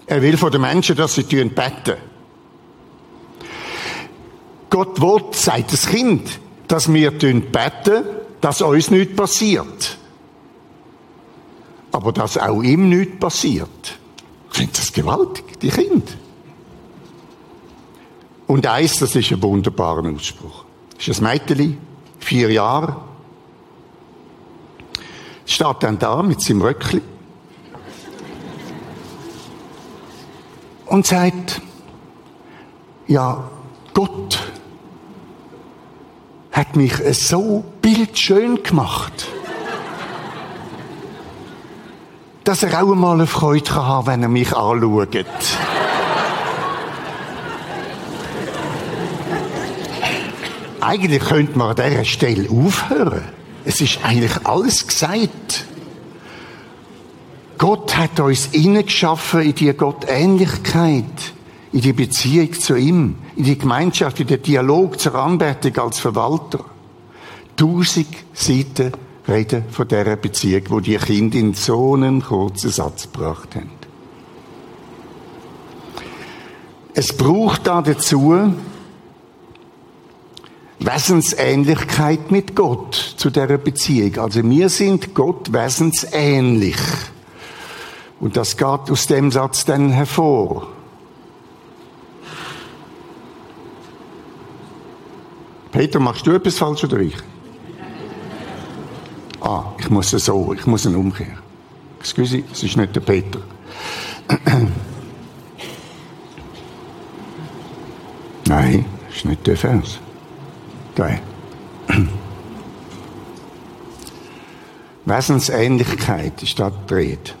Er 0.05 0.21
will 0.21 0.37
von 0.37 0.49
den 0.49 0.61
Menschen, 0.61 0.95
dass 0.95 1.15
sie 1.15 1.23
beten. 1.23 2.06
Gott 4.77 5.01
will, 5.01 5.23
sagt 5.33 5.73
das 5.73 5.87
Kind, 5.87 6.39
dass 6.67 6.93
wir 6.93 7.09
beten, 7.09 8.03
dass 8.41 8.61
uns 8.61 8.91
nichts 8.91 9.15
passiert. 9.15 9.97
Aber 11.91 12.11
dass 12.11 12.37
auch 12.37 12.61
ihm 12.61 12.87
nichts 12.87 13.17
passiert. 13.19 13.97
Ich 14.51 14.57
finde 14.57 14.73
das 14.73 14.93
gewaltig, 14.93 15.59
die 15.61 15.69
Kind. 15.69 16.15
Und 18.45 18.67
eins, 18.67 18.99
das 18.99 19.15
ist 19.15 19.31
ein 19.31 19.41
wunderbarer 19.41 20.13
Ausspruch. 20.13 20.65
Das 20.95 21.07
ist 21.07 21.23
ein 21.23 21.23
Mädchen, 21.23 21.79
vier 22.19 22.51
Jahre, 22.51 22.97
steht 25.47 25.77
dann 25.79 25.97
da 25.97 26.21
mit 26.21 26.39
seinem 26.39 26.61
Röckli 26.61 27.01
und 30.85 31.07
sagt, 31.07 31.61
ja, 33.07 33.49
Gott 33.95 34.37
hat 36.57 36.75
mich 36.75 36.93
so 37.11 37.63
bildschön 37.83 38.63
gemacht, 38.63 39.27
dass 42.43 42.63
er 42.63 42.81
auch 42.81 42.95
mal 42.95 43.13
eine 43.13 43.27
Freude 43.27 43.75
haben 43.75 44.05
kann, 44.05 44.13
wenn 44.13 44.23
er 44.23 44.29
mich 44.29 44.55
anschaut. 44.55 45.17
Eigentlich 50.81 51.23
könnte 51.23 51.59
man 51.59 51.75
an 51.77 51.89
dieser 51.89 52.05
Stelle 52.05 52.49
aufhören. 52.49 53.21
Es 53.63 53.79
ist 53.79 53.99
eigentlich 54.03 54.43
alles 54.43 54.87
gesagt. 54.87 55.65
Gott 57.59 57.95
hat 57.95 58.19
uns 58.19 58.49
geschaffen 58.51 59.41
in 59.41 59.53
die 59.53 59.73
Gottähnlichkeit, 59.73 61.33
in 61.71 61.81
die 61.81 61.93
Beziehung 61.93 62.53
zu 62.53 62.75
ihm, 62.75 63.15
in 63.35 63.43
die 63.43 63.57
Gemeinschaft, 63.57 64.19
in 64.19 64.27
den 64.27 64.41
Dialog 64.41 64.99
zur 64.99 65.15
Anbetung 65.15 65.77
als 65.77 65.99
Verwalter. 65.99 66.63
Tausend 67.55 68.07
Seiten 68.33 68.91
reden 69.27 69.63
von 69.69 69.87
dieser 69.87 70.15
Beziehung, 70.15 70.63
wo 70.69 70.79
die 70.79 70.97
Kinder 70.97 71.37
in 71.37 71.53
so 71.53 71.95
einen 71.95 72.23
kurzen 72.23 72.69
Satz 72.69 73.11
gebracht 73.11 73.55
haben. 73.55 73.71
Es 76.93 77.15
braucht 77.15 77.67
da 77.67 77.81
dazu 77.81 78.53
Wesensähnlichkeit 80.79 82.31
mit 82.31 82.55
Gott 82.55 82.95
zu 83.17 83.29
der 83.29 83.57
Beziehung. 83.57 84.17
Also 84.17 84.43
wir 84.43 84.69
sind 84.69 85.13
Gott 85.13 85.51
wesensähnlich. 85.51 86.77
Und 88.19 88.37
das 88.37 88.57
geht 88.57 88.65
aus 88.65 89.07
dem 89.07 89.31
Satz 89.31 89.65
dann 89.65 89.89
hervor. 89.89 90.67
Peter, 95.71 95.99
machst 95.99 96.25
du 96.25 96.31
etwas 96.31 96.57
falsch 96.57 96.83
oder 96.83 96.99
ich? 96.99 97.15
Ah, 99.41 99.73
ich 99.79 99.89
muss 99.89 100.13
es 100.13 100.25
so, 100.25 100.53
ich 100.53 100.65
muss 100.65 100.85
ihn 100.85 100.95
umkehren. 100.95 101.37
Excuse, 101.99 102.43
es 102.51 102.63
ist 102.63 102.77
nicht 102.77 102.95
der 102.95 103.01
Peter. 103.01 103.39
Nein, 108.45 108.85
es 109.09 109.17
ist 109.17 109.25
nicht 109.25 109.45
der 109.45 109.57
Vers. 109.57 109.99
Geil. 110.95 111.21
Wesensähnlichkeit 115.05 116.43
ist 116.43 116.59
da 116.59 116.69
gedreht. 116.69 117.35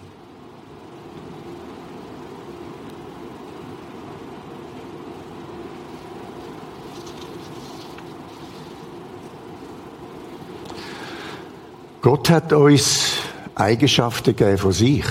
Gott 12.01 12.29
hat 12.29 12.53
uns 12.53 13.17
Eigenschaften 13.55 14.35
gegeben 14.35 14.57
von 14.57 14.71
sich, 14.71 15.05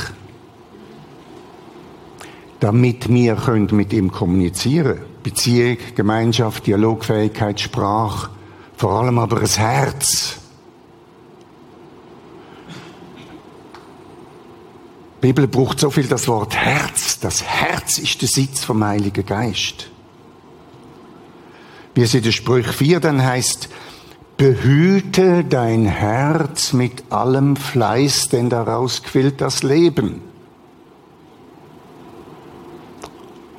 damit 2.60 3.08
wir 3.08 3.36
mit 3.72 3.92
ihm 3.92 4.10
kommunizieren 4.10 4.96
können. 4.96 5.16
Beziehung, 5.26 5.78
Gemeinschaft, 5.96 6.68
Dialogfähigkeit, 6.68 7.58
Sprache, 7.58 8.30
vor 8.76 8.92
allem 8.92 9.18
aber 9.18 9.40
ein 9.40 9.48
Herz. 9.48 10.36
Die 15.16 15.26
Bibel 15.26 15.48
braucht 15.48 15.80
so 15.80 15.90
viel 15.90 16.06
das 16.06 16.28
Wort 16.28 16.54
Herz. 16.54 17.18
Das 17.18 17.42
Herz 17.42 17.98
ist 17.98 18.22
der 18.22 18.28
Sitz 18.28 18.62
vom 18.62 18.84
Heiligen 18.84 19.26
Geist. 19.26 19.90
Wie 21.94 22.02
es 22.02 22.14
in 22.14 22.22
der 22.22 22.30
Sprüch 22.30 22.68
4 22.68 23.00
dann 23.00 23.20
heißt, 23.20 23.68
behüte 24.36 25.44
dein 25.44 25.86
Herz 25.86 26.72
mit 26.72 27.10
allem 27.10 27.56
Fleiß, 27.56 28.28
denn 28.28 28.50
daraus 28.50 29.02
quillt 29.02 29.40
das 29.40 29.62
Leben. 29.62 30.20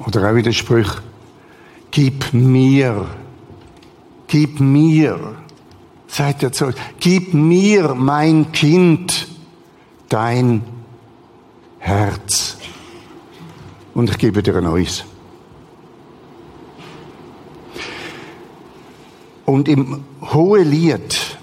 Oder 0.05 0.31
auch 0.31 0.35
in 0.35 0.43
der 0.43 0.51
Sprüch, 0.51 0.89
gib 1.91 2.33
mir 2.33 3.07
gib 4.27 4.59
mir, 4.59 5.35
seid 6.07 6.43
ihr 6.43 6.51
zu, 6.51 6.73
gib 6.99 7.33
mir, 7.33 7.95
mein 7.95 8.51
Kind, 8.51 9.27
dein 10.09 10.61
Herz. 11.79 12.57
und 13.93 14.09
ich 14.09 14.17
gebe 14.17 14.43
dir 14.43 14.55
ein 14.55 14.65
neues. 14.65 15.05
Und 19.47 19.69
im 19.69 20.03
Hohe 20.33 20.61
Lied 20.61 21.37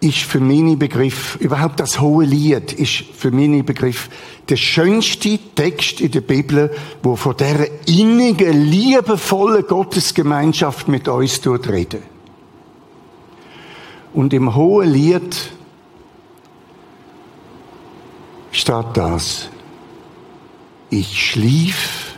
ist 0.00 0.18
für 0.18 0.40
meine 0.40 0.76
Begriff, 0.76 1.36
überhaupt 1.36 1.80
das 1.80 2.02
Hohe 2.02 2.26
Lied 2.26 2.74
ist 2.74 3.04
für 3.16 3.30
meine 3.30 3.64
Begriff 3.64 4.10
der 4.50 4.56
schönste 4.56 5.38
Text 5.54 6.02
in 6.02 6.10
der 6.10 6.20
Bibel, 6.20 6.70
wo 7.02 7.16
von 7.16 7.34
der 7.38 7.66
innigen, 7.88 8.66
liebevollen 8.66 9.66
Gottesgemeinschaft 9.66 10.88
mit 10.88 11.08
uns 11.08 11.40
tut 11.40 11.66
reden. 11.70 12.02
Und 14.12 14.34
im 14.34 14.54
Hohen 14.54 14.92
Lied 14.92 15.50
steht 18.52 18.86
das. 18.92 19.48
Ich 20.90 21.30
schlief, 21.30 22.13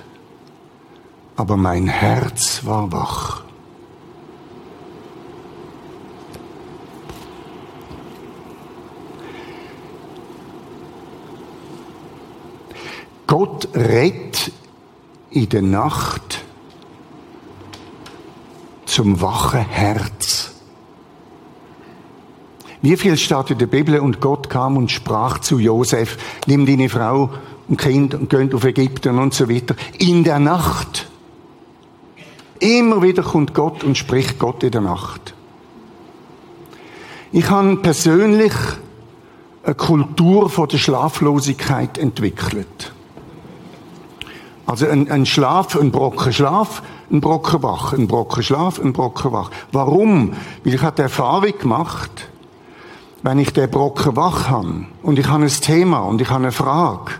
aber 1.36 1.56
mein 1.56 1.86
Herz 1.86 2.64
war 2.64 2.90
wach. 2.92 3.42
Gott 13.26 13.68
redet 13.74 14.52
in 15.30 15.48
der 15.48 15.62
Nacht 15.62 16.44
zum 18.86 19.20
wachen 19.20 19.60
Herz. 19.60 20.52
Wie 22.82 22.96
viel 22.96 23.16
steht 23.16 23.50
in 23.50 23.58
der 23.58 23.66
Bibel 23.66 23.98
und 23.98 24.20
Gott 24.20 24.48
kam 24.48 24.76
und 24.76 24.90
sprach 24.90 25.40
zu 25.40 25.58
Josef, 25.58 26.16
nimm 26.46 26.66
deine 26.66 26.88
Frau 26.88 27.30
und 27.68 27.78
Kind 27.78 28.14
und 28.14 28.30
geht 28.30 28.54
auf 28.54 28.64
Ägypten 28.64 29.18
und 29.18 29.34
so 29.34 29.50
weiter. 29.50 29.74
In 29.98 30.24
der 30.24 30.38
Nacht. 30.38 31.05
Immer 32.60 33.02
wieder 33.02 33.22
kommt 33.22 33.54
Gott 33.54 33.84
und 33.84 33.96
spricht 33.96 34.38
Gott 34.38 34.62
in 34.62 34.70
der 34.70 34.80
Nacht. 34.80 35.34
Ich 37.32 37.50
habe 37.50 37.76
persönlich 37.76 38.52
eine 39.62 39.74
Kultur 39.74 40.48
von 40.48 40.68
der 40.68 40.78
Schlaflosigkeit 40.78 41.98
entwickelt. 41.98 42.92
Also 44.64 44.86
ein, 44.88 45.10
ein 45.10 45.26
Schlaf, 45.26 45.76
ein 45.76 45.90
Brocken 45.90 46.32
Schlaf, 46.32 46.82
ein 47.10 47.20
Brocken 47.20 47.62
wach, 47.62 47.92
ein 47.92 48.08
Brocken 48.08 48.42
Schlaf, 48.42 48.80
ein 48.80 48.92
Brocken 48.92 49.32
wach. 49.32 49.50
Warum? 49.72 50.32
Weil 50.64 50.74
ich 50.74 50.82
habe 50.82 50.96
die 50.96 51.02
Erfahrung 51.02 51.58
gemacht, 51.58 52.28
wenn 53.22 53.38
ich 53.38 53.52
den 53.52 53.70
Brocken 53.70 54.16
wach 54.16 54.48
habe 54.48 54.86
und 55.02 55.18
ich 55.18 55.28
habe 55.28 55.44
ein 55.44 55.48
Thema 55.48 55.98
und 55.98 56.20
ich 56.20 56.30
habe 56.30 56.44
eine 56.44 56.52
Frage 56.52 57.12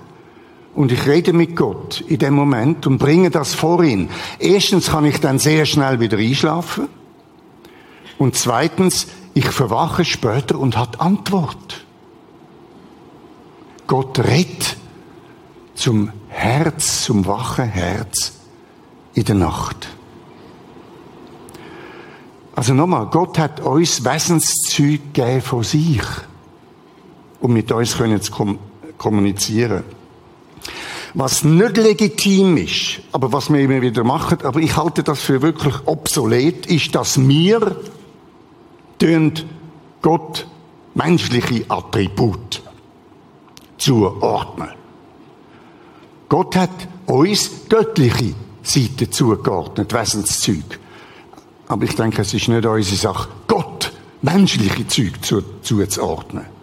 und 0.76 0.92
ich 0.92 1.06
rede 1.06 1.32
mit 1.32 1.56
Gott 1.56 2.04
in 2.06 2.18
dem 2.18 2.34
Moment 2.34 2.86
und 2.86 2.98
bringe 2.98 3.30
das 3.30 3.54
vor 3.54 3.82
ihn. 3.82 4.10
Erstens 4.38 4.90
kann 4.90 5.06
ich 5.06 5.20
dann 5.20 5.38
sehr 5.38 5.64
schnell 5.64 5.98
wieder 6.00 6.18
einschlafen 6.18 6.88
und 8.18 8.36
zweitens, 8.36 9.08
ich 9.34 9.46
verwache 9.46 10.04
später 10.04 10.58
und 10.58 10.76
hat 10.76 11.00
Antwort. 11.00 11.84
Gott 13.86 14.18
redet 14.18 14.76
zum 15.74 16.10
Herz, 16.28 17.04
zum 17.04 17.26
wachen 17.26 17.66
Herz 17.66 18.32
in 19.14 19.24
der 19.24 19.34
Nacht. 19.34 19.88
Also 22.54 22.74
nochmal, 22.74 23.06
Gott 23.06 23.38
hat 23.38 23.60
uns 23.60 24.04
Wesenszeug 24.04 25.12
gegeben 25.12 25.42
von 25.42 25.62
sich, 25.62 26.02
um 27.40 27.52
mit 27.52 27.70
uns 27.70 27.96
zu 28.22 28.58
kommunizieren. 28.96 29.84
Was 31.18 31.44
nicht 31.44 31.78
legitim 31.78 32.58
ist, 32.58 33.00
aber 33.10 33.32
was 33.32 33.50
wir 33.50 33.58
immer 33.60 33.80
wieder 33.80 34.04
machen, 34.04 34.36
aber 34.42 34.60
ich 34.60 34.76
halte 34.76 35.02
das 35.02 35.22
für 35.22 35.40
wirklich 35.40 35.74
obsolet, 35.86 36.66
ist, 36.66 36.94
dass 36.94 37.18
wir 37.26 37.74
Gott 40.02 40.46
menschliche 40.94 41.64
Attribute 41.68 42.62
zuordnen. 43.78 44.68
Gott 46.28 46.54
hat 46.54 46.86
uns 47.06 47.50
göttliche 47.66 48.34
Seiten 48.62 49.10
zugeordnet, 49.10 49.94
Wesenszeug. 49.94 50.78
Aber 51.66 51.84
ich 51.84 51.94
denke, 51.96 52.20
es 52.20 52.34
ist 52.34 52.48
nicht 52.48 52.66
unsere 52.66 52.96
Sache, 52.96 53.28
Gott 53.46 53.90
menschliche 54.20 54.86
Zeug 54.86 55.24
zu, 55.24 55.42
zuzuordnen. 55.62 56.55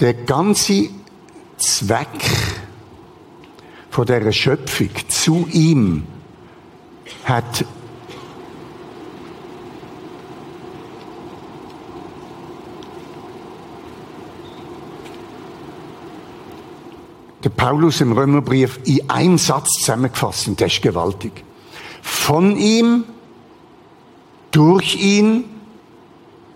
Der 0.00 0.14
ganze 0.14 0.90
Zweck 1.56 2.06
von 3.90 4.06
der 4.06 4.30
Schöpfung 4.30 4.90
zu 5.08 5.48
ihm 5.50 6.04
hat 7.24 7.64
der 17.42 17.50
Paulus 17.50 18.00
im 18.00 18.12
Römerbrief 18.12 18.78
in 18.84 19.10
einem 19.10 19.36
Satz 19.38 19.68
zusammengefasst 19.80 20.46
und 20.46 20.60
der 20.60 20.68
ist 20.68 20.80
gewaltig. 20.80 21.32
Von 22.02 22.56
ihm, 22.56 23.02
durch 24.52 24.94
ihn, 24.94 25.44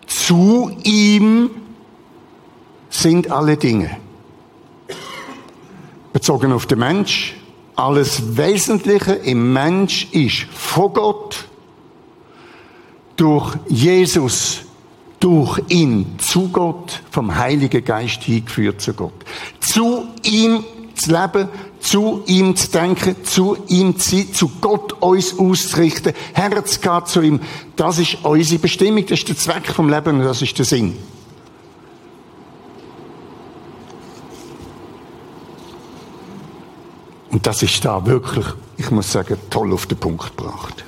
zu 0.06 0.70
ihm 0.84 1.50
sind 2.92 3.30
alle 3.30 3.56
Dinge. 3.56 3.96
Bezogen 6.12 6.52
auf 6.52 6.66
den 6.66 6.78
Mensch, 6.78 7.34
alles 7.74 8.36
Wesentliche 8.36 9.12
im 9.12 9.52
Mensch 9.52 10.08
ist 10.12 10.42
von 10.52 10.92
Gott, 10.92 11.48
durch 13.16 13.56
Jesus, 13.68 14.60
durch 15.20 15.60
ihn 15.68 16.18
zu 16.18 16.48
Gott, 16.48 17.02
vom 17.10 17.34
Heiligen 17.34 17.84
Geist 17.84 18.22
hingeführt 18.24 18.80
zu 18.80 18.92
Gott. 18.92 19.14
Zu 19.60 20.06
ihm 20.24 20.64
zu 20.94 21.10
leben, 21.10 21.48
zu 21.80 22.22
ihm 22.26 22.54
zu 22.54 22.70
denken, 22.70 23.16
zu 23.24 23.56
ihm 23.68 23.98
zu 23.98 24.16
sein, 24.16 24.34
zu 24.34 24.50
Gott 24.60 24.92
uns 25.00 25.38
auszurichten, 25.38 26.12
Herz 26.34 26.80
geht 26.80 27.08
zu 27.08 27.22
ihm. 27.22 27.40
Das 27.74 27.98
ist 27.98 28.18
unsere 28.22 28.60
Bestimmung, 28.60 29.06
das 29.06 29.20
ist 29.20 29.28
der 29.28 29.36
Zweck 29.36 29.66
vom 29.66 29.88
Leben 29.88 30.18
und 30.18 30.24
das 30.24 30.42
ist 30.42 30.58
der 30.58 30.66
Sinn. 30.66 30.96
Und 37.32 37.46
das 37.46 37.62
ist 37.62 37.84
da 37.84 38.04
wirklich, 38.06 38.44
ich 38.76 38.90
muss 38.90 39.10
sagen, 39.10 39.38
toll 39.48 39.72
auf 39.72 39.86
den 39.86 39.98
Punkt 39.98 40.36
gebracht. 40.36 40.84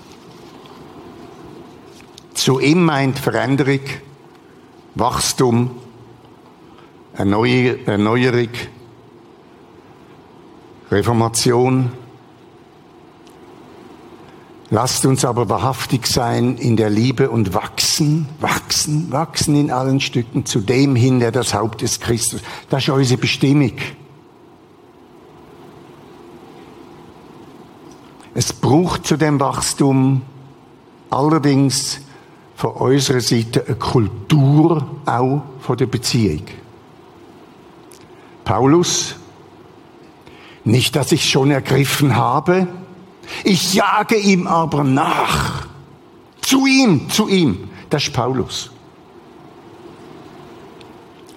Zu 2.35 2.61
ihm 2.61 2.85
meint 2.85 3.19
Veränderung, 3.19 3.81
Wachstum, 4.95 5.71
Erneuerung, 7.15 8.49
Reformation. 10.91 11.93
Lasst 14.69 15.07
uns 15.07 15.25
aber 15.25 15.49
wahrhaftig 15.49 16.07
sein 16.07 16.59
in 16.59 16.77
der 16.77 16.91
Liebe 16.91 17.31
und 17.31 17.55
wachsen, 17.55 18.29
wachsen, 18.41 19.11
wachsen 19.11 19.57
in 19.57 19.71
allen 19.71 20.01
Stücken 20.01 20.45
zu 20.45 20.61
dem 20.61 20.95
hin, 20.95 21.21
der 21.21 21.33
das 21.33 21.55
Haupt 21.55 21.83
ist 21.83 22.03
Christus. 22.03 22.43
Das 22.69 22.83
ist 22.83 22.91
unsere 22.91 23.21
Bestimmung. 23.21 23.73
Es 28.35 28.53
braucht 28.53 29.07
zu 29.07 29.17
dem 29.17 29.39
Wachstum 29.39 30.23
allerdings 31.11 32.01
von 32.57 32.73
unserer 32.73 33.21
Seite 33.21 33.65
eine 33.67 33.77
Kultur 33.77 34.87
auch 35.07 35.43
von 35.61 35.77
der 35.77 35.87
Beziehung. 35.87 36.43
Paulus 38.45 39.17
nicht, 40.65 40.97
dass 40.97 41.13
ich 41.13 41.29
schon 41.29 41.51
ergriffen 41.51 42.17
habe. 42.17 42.67
Ich 43.45 43.75
jage 43.75 44.17
ihm 44.17 44.47
aber 44.47 44.83
nach. 44.83 45.67
Zu 46.41 46.67
ihm, 46.67 47.09
zu 47.11 47.29
ihm. 47.29 47.69
Das 47.91 48.05
ist 48.05 48.13
Paulus. 48.13 48.71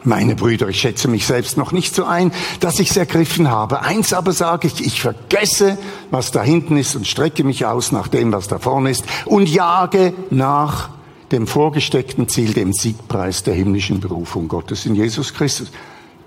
Meine 0.04 0.36
Brüder, 0.36 0.70
ich 0.70 0.80
schätze 0.80 1.08
mich 1.08 1.26
selbst 1.26 1.58
noch 1.58 1.72
nicht 1.72 1.94
so 1.94 2.06
ein, 2.06 2.32
dass 2.60 2.80
ich 2.80 2.92
es 2.92 2.98
ergriffen 2.98 3.50
habe. 3.50 3.82
Eins 3.82 4.14
aber 4.14 4.32
sage 4.32 4.68
ich, 4.68 4.86
ich 4.86 5.02
vergesse, 5.02 5.78
was 6.12 6.32
da 6.32 6.44
hinten 6.44 6.78
ist 6.78 6.96
und 6.96 7.08
strecke 7.08 7.44
mich 7.44 7.66
aus 7.66 7.92
nach 7.92 8.08
dem, 8.08 8.32
was 8.32 8.48
da 8.48 8.60
vorne 8.60 8.92
ist 8.92 9.06
und 9.26 9.50
jage 9.50 10.14
nach 10.30 10.90
dem 11.32 11.48
vorgesteckten 11.48 12.30
Ziel, 12.30 12.54
dem 12.54 12.74
Siegpreis 12.74 13.44
der 13.44 13.54
himmlischen 13.54 14.00
Berufung 14.00 14.48
Gottes 14.48 14.86
in 14.86 14.96
Jesus 14.96 15.34
Christus. 15.34 15.72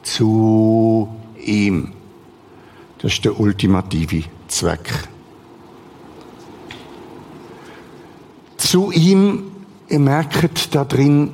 Zu 0.02 1.08
ihm. 1.42 1.92
Das 2.98 3.12
ist 3.12 3.24
der 3.24 3.38
ultimative 3.38 4.24
Zweck. 4.48 5.08
Zu 8.58 8.90
ihm, 8.92 9.50
ihr 9.88 9.98
merkt 9.98 10.74
da 10.74 10.84
drin, 10.84 11.30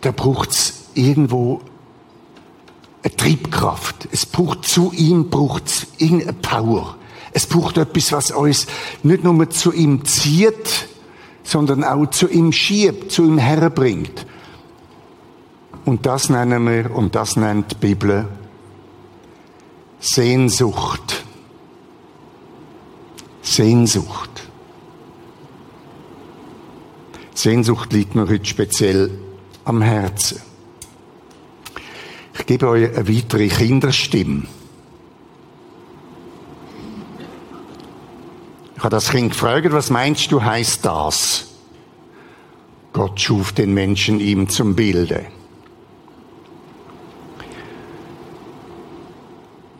da 0.00 0.10
braucht's 0.10 0.81
irgendwo 0.94 1.60
eine 3.02 3.16
Triebkraft. 3.16 4.08
Es 4.12 4.26
braucht 4.26 4.64
zu 4.64 4.92
ihm, 4.92 5.30
braucht 5.30 5.86
irgendeine 5.98 6.34
Power. 6.34 6.96
Es 7.32 7.46
braucht 7.46 7.78
etwas, 7.78 8.12
was 8.12 8.30
uns 8.30 8.66
nicht 9.02 9.24
nur 9.24 9.50
zu 9.50 9.72
ihm 9.72 10.04
zieht, 10.04 10.88
sondern 11.42 11.82
auch 11.82 12.06
zu 12.06 12.28
ihm 12.28 12.52
schiebt, 12.52 13.10
zu 13.10 13.24
ihm 13.24 13.38
herbringt. 13.38 14.26
Und 15.84 16.06
das 16.06 16.28
nennen 16.28 16.64
wir, 16.64 16.94
und 16.94 17.14
das 17.14 17.36
nennt 17.36 17.72
die 17.72 17.76
Bibel, 17.76 18.28
Sehnsucht. 19.98 21.24
Sehnsucht. 23.40 24.30
Sehnsucht 27.34 27.92
liegt 27.92 28.14
mir 28.14 28.28
heute 28.28 28.44
speziell 28.44 29.10
am 29.64 29.82
Herzen. 29.82 30.40
Ich 32.34 32.46
gebe 32.46 32.68
euch 32.68 32.96
eine 32.96 33.08
weitere 33.08 33.48
Kinderstimme. 33.48 34.44
Ich 38.76 38.84
habe 38.84 38.90
das 38.90 39.10
Kind 39.10 39.32
gefragt, 39.32 39.70
was 39.70 39.90
meinst 39.90 40.32
du, 40.32 40.42
heißt 40.42 40.84
das? 40.84 41.46
Gott 42.92 43.20
schuf 43.20 43.52
den 43.52 43.72
Menschen 43.74 44.20
ihm 44.20 44.48
zum 44.48 44.74
Bilde. 44.74 45.26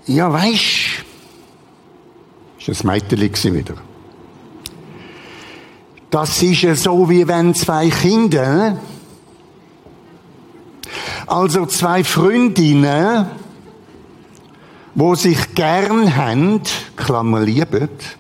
Ja, 0.07 0.33
weisst, 0.33 1.05
ist 2.59 2.69
das 2.69 2.85
Mädchen 2.85 3.55
wieder. 3.55 3.75
Das 6.11 6.43
ist 6.43 6.63
ja 6.63 6.75
so, 6.75 7.09
wie 7.09 7.27
wenn 7.27 7.55
zwei 7.55 7.89
Kinder 7.89 8.79
also 11.27 11.67
zwei 11.67 12.05
Freundinnen, 12.05 13.27
wo 14.95 15.15
sich 15.15 15.55
gern 15.55 16.15
haben, 16.17 16.61
Klammer 16.97 17.41
liebet, 17.41 18.17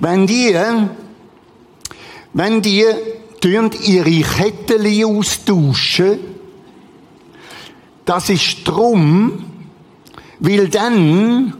wenn 0.00 0.26
die, 0.26 0.56
wenn 2.32 2.62
die 2.62 2.84
ihre 3.84 4.20
Kettchen 4.22 5.04
austauschen, 5.04 6.18
das 8.04 8.30
ist 8.30 8.64
drum, 8.64 9.44
weil 10.40 10.68
dann, 10.68 11.54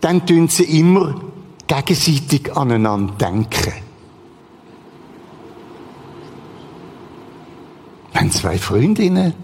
dann 0.00 0.26
tun 0.26 0.48
sie 0.48 0.64
immer 0.78 1.14
gegenseitig 1.66 2.54
aneinander 2.54 3.14
denken. 3.14 3.81
Wenn 8.32 8.40
zwei 8.40 8.56
Freundinnen 8.58 9.34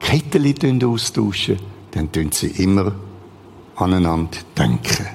Kettchen 0.00 0.82
austauschen, 0.82 1.58
dann 1.90 2.10
tun 2.10 2.32
sie 2.32 2.46
immer 2.46 2.92
aneinander 3.76 4.38
denken. 4.56 5.06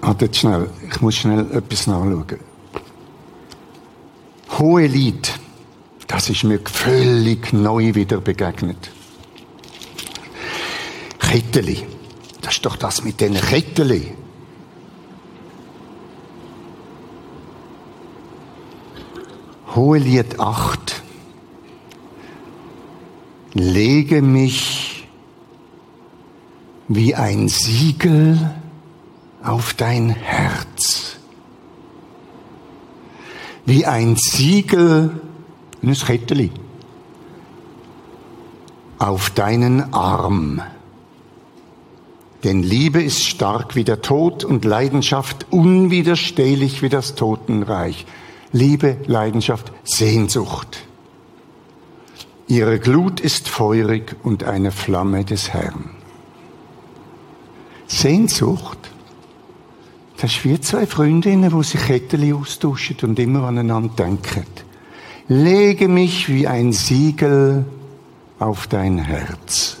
Wartet 0.00 0.36
schnell, 0.36 0.68
ich 0.90 1.00
muss 1.00 1.14
schnell 1.14 1.48
etwas 1.52 1.86
nachschauen. 1.86 2.40
Hohe 4.58 4.86
Lied, 4.88 5.38
das 6.08 6.28
ist 6.28 6.42
mir 6.42 6.58
völlig 6.64 7.52
neu 7.52 7.94
wieder 7.94 8.20
begegnet. 8.20 8.90
Ketteli. 11.28 11.86
Das 12.40 12.54
ist 12.54 12.64
doch 12.64 12.76
das 12.76 13.04
mit 13.04 13.20
den 13.20 13.34
Ketteli. 13.34 14.14
Hohelied 19.74 20.40
8. 20.40 21.02
Lege 23.52 24.22
mich 24.22 25.06
wie 26.88 27.14
ein 27.14 27.48
Siegel 27.48 28.50
auf 29.42 29.74
dein 29.74 30.08
Herz. 30.08 31.16
Wie 33.66 33.84
ein 33.84 34.16
Siegel, 34.16 35.20
ein 35.82 35.92
Ketteli, 35.92 36.50
auf 38.98 39.28
deinen 39.28 39.92
Arm. 39.92 40.62
Denn 42.44 42.62
Liebe 42.62 43.02
ist 43.02 43.24
stark 43.24 43.74
wie 43.74 43.84
der 43.84 44.00
Tod 44.00 44.44
und 44.44 44.64
Leidenschaft 44.64 45.46
unwiderstehlich 45.50 46.82
wie 46.82 46.88
das 46.88 47.14
Totenreich. 47.14 48.06
Liebe, 48.52 48.96
Leidenschaft, 49.06 49.72
Sehnsucht. 49.84 50.84
Ihre 52.46 52.78
Glut 52.78 53.20
ist 53.20 53.48
feurig 53.48 54.16
und 54.22 54.44
eine 54.44 54.70
Flamme 54.70 55.24
des 55.24 55.52
Herrn. 55.52 55.90
Sehnsucht, 57.88 58.78
das 60.20 60.32
ist 60.32 60.44
wie 60.44 60.60
zwei 60.60 60.86
Freundinnen, 60.86 61.52
wo 61.52 61.62
sich 61.62 61.80
Kettchen 61.80 62.32
austauschen 62.34 62.96
und 63.02 63.18
immer 63.18 63.44
aneinander 63.44 63.94
denken. 63.94 64.44
Lege 65.28 65.88
mich 65.88 66.28
wie 66.28 66.46
ein 66.46 66.72
Siegel 66.72 67.64
auf 68.38 68.66
dein 68.66 68.98
Herz. 68.98 69.76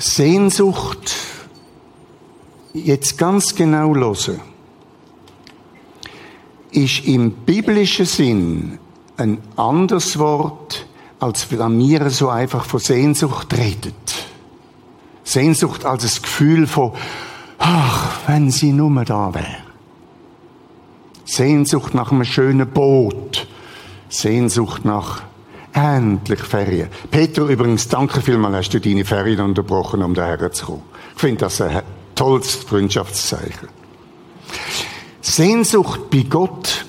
Sehnsucht 0.00 1.16
jetzt 2.72 3.18
ganz 3.18 3.54
genau 3.54 3.94
hören, 3.94 4.40
ist 6.70 7.04
im 7.04 7.32
biblischen 7.32 8.06
Sinn 8.06 8.78
ein 9.16 9.38
anderes 9.56 10.18
Wort, 10.18 10.86
als 11.18 11.50
wenn 11.50 11.78
wir 11.80 12.10
so 12.10 12.28
einfach 12.28 12.64
von 12.64 12.78
Sehnsucht 12.78 13.52
redet. 13.56 13.94
Sehnsucht 15.24 15.84
als 15.84 16.04
das 16.04 16.22
Gefühl 16.22 16.66
von, 16.68 16.92
ach, 17.58 18.20
wenn 18.28 18.50
sie 18.50 18.72
nur 18.72 19.04
da 19.04 19.34
wäre. 19.34 19.56
Sehnsucht 21.24 21.92
nach 21.94 22.12
einem 22.12 22.24
schönen 22.24 22.70
Boot. 22.70 23.48
Sehnsucht 24.08 24.84
nach 24.84 25.22
Endlich 25.72 26.40
Ferien. 26.40 26.88
Peter, 27.10 27.42
übrigens, 27.42 27.88
danke 27.88 28.20
vielmals, 28.20 28.56
hast 28.56 28.74
du 28.74 28.80
deine 28.80 29.04
Ferien 29.04 29.40
unterbrochen, 29.40 30.02
um 30.02 30.14
daher 30.14 30.50
zu 30.52 30.66
kommen. 30.66 30.82
Ich 31.14 31.20
finde 31.20 31.40
das 31.40 31.60
ein 31.60 31.82
tolles 32.14 32.54
Freundschaftszeichen. 32.54 33.68
Sehnsucht 35.20 36.10
bei 36.10 36.22
Gott, 36.22 36.86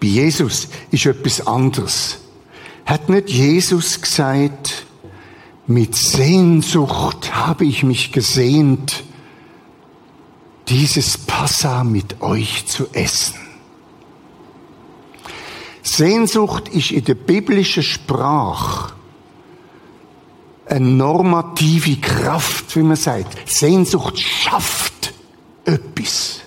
bei 0.00 0.08
Jesus, 0.08 0.68
ist 0.90 1.06
etwas 1.06 1.46
anderes. 1.46 2.18
Hat 2.84 3.08
nicht 3.08 3.30
Jesus 3.30 4.00
gesagt, 4.00 4.84
mit 5.66 5.94
Sehnsucht 5.94 7.34
habe 7.34 7.64
ich 7.64 7.82
mich 7.84 8.12
gesehnt, 8.12 9.04
dieses 10.68 11.16
Passa 11.16 11.84
mit 11.84 12.20
euch 12.20 12.66
zu 12.66 12.86
essen? 12.92 13.43
Sehnsucht 15.84 16.70
ist 16.70 16.90
in 16.90 17.04
der 17.04 17.14
biblischen 17.14 17.82
Sprache 17.82 18.94
eine 20.66 20.86
normative 20.86 21.96
Kraft, 22.00 22.74
wie 22.74 22.82
man 22.82 22.96
sagt. 22.96 23.36
Sehnsucht 23.48 24.18
schafft 24.18 25.12
etwas. 25.66 26.40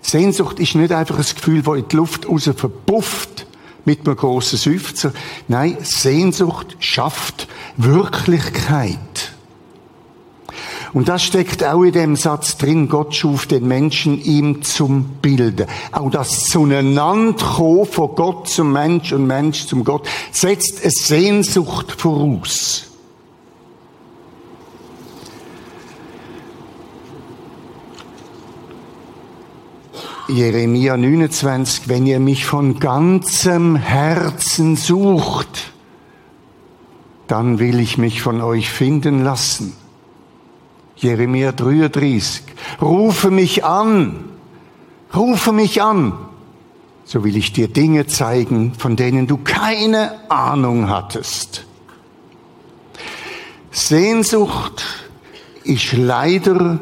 Sehnsucht 0.00 0.58
ist 0.60 0.74
nicht 0.76 0.92
einfach 0.92 1.18
ein 1.18 1.24
Gefühl, 1.24 1.62
das 1.62 1.76
in 1.76 1.88
die 1.88 1.96
Luft 1.96 2.26
raus 2.26 2.50
verpufft 2.56 3.46
mit 3.84 4.06
einem 4.06 4.16
grossen 4.16 4.58
Seufzer. 4.58 5.12
Nein, 5.46 5.76
Sehnsucht 5.82 6.76
schafft 6.80 7.48
Wirklichkeit. 7.76 8.98
Und 10.92 11.08
das 11.08 11.22
steckt 11.22 11.64
auch 11.64 11.82
in 11.82 11.92
dem 11.92 12.16
Satz 12.16 12.56
drin, 12.56 12.88
Gott 12.88 13.14
schuf 13.14 13.46
den 13.46 13.66
Menschen 13.66 14.22
ihm 14.22 14.62
zum 14.62 15.04
Bilde. 15.20 15.66
Auch 15.92 16.10
das 16.10 16.44
Zueinanderkommen 16.44 17.86
von 17.86 18.14
Gott 18.14 18.48
zum 18.48 18.72
Mensch 18.72 19.12
und 19.12 19.26
Mensch 19.26 19.66
zum 19.66 19.84
Gott 19.84 20.08
setzt 20.32 20.82
eine 20.82 20.90
Sehnsucht 20.90 21.92
voraus. 22.00 22.86
Jeremia 30.28 30.96
29, 30.96 31.88
wenn 31.88 32.04
ihr 32.04 32.18
mich 32.18 32.46
von 32.46 32.80
ganzem 32.80 33.76
Herzen 33.76 34.74
sucht, 34.74 35.72
dann 37.28 37.60
will 37.60 37.78
ich 37.78 37.96
mich 37.96 38.22
von 38.22 38.40
euch 38.40 38.68
finden 38.70 39.22
lassen. 39.22 39.85
Jeremia 40.96 41.52
33. 41.52 42.42
Rufe 42.80 43.30
mich 43.30 43.64
an, 43.64 44.24
Rufe 45.14 45.52
mich 45.52 45.82
an, 45.82 46.12
so 47.04 47.22
will 47.22 47.36
ich 47.36 47.52
dir 47.52 47.68
Dinge 47.68 48.06
zeigen, 48.06 48.74
von 48.74 48.96
denen 48.96 49.26
du 49.26 49.36
keine 49.36 50.30
Ahnung 50.30 50.88
hattest. 50.88 51.64
Sehnsucht 53.70 54.84
ist 55.64 55.92
leider 55.92 56.80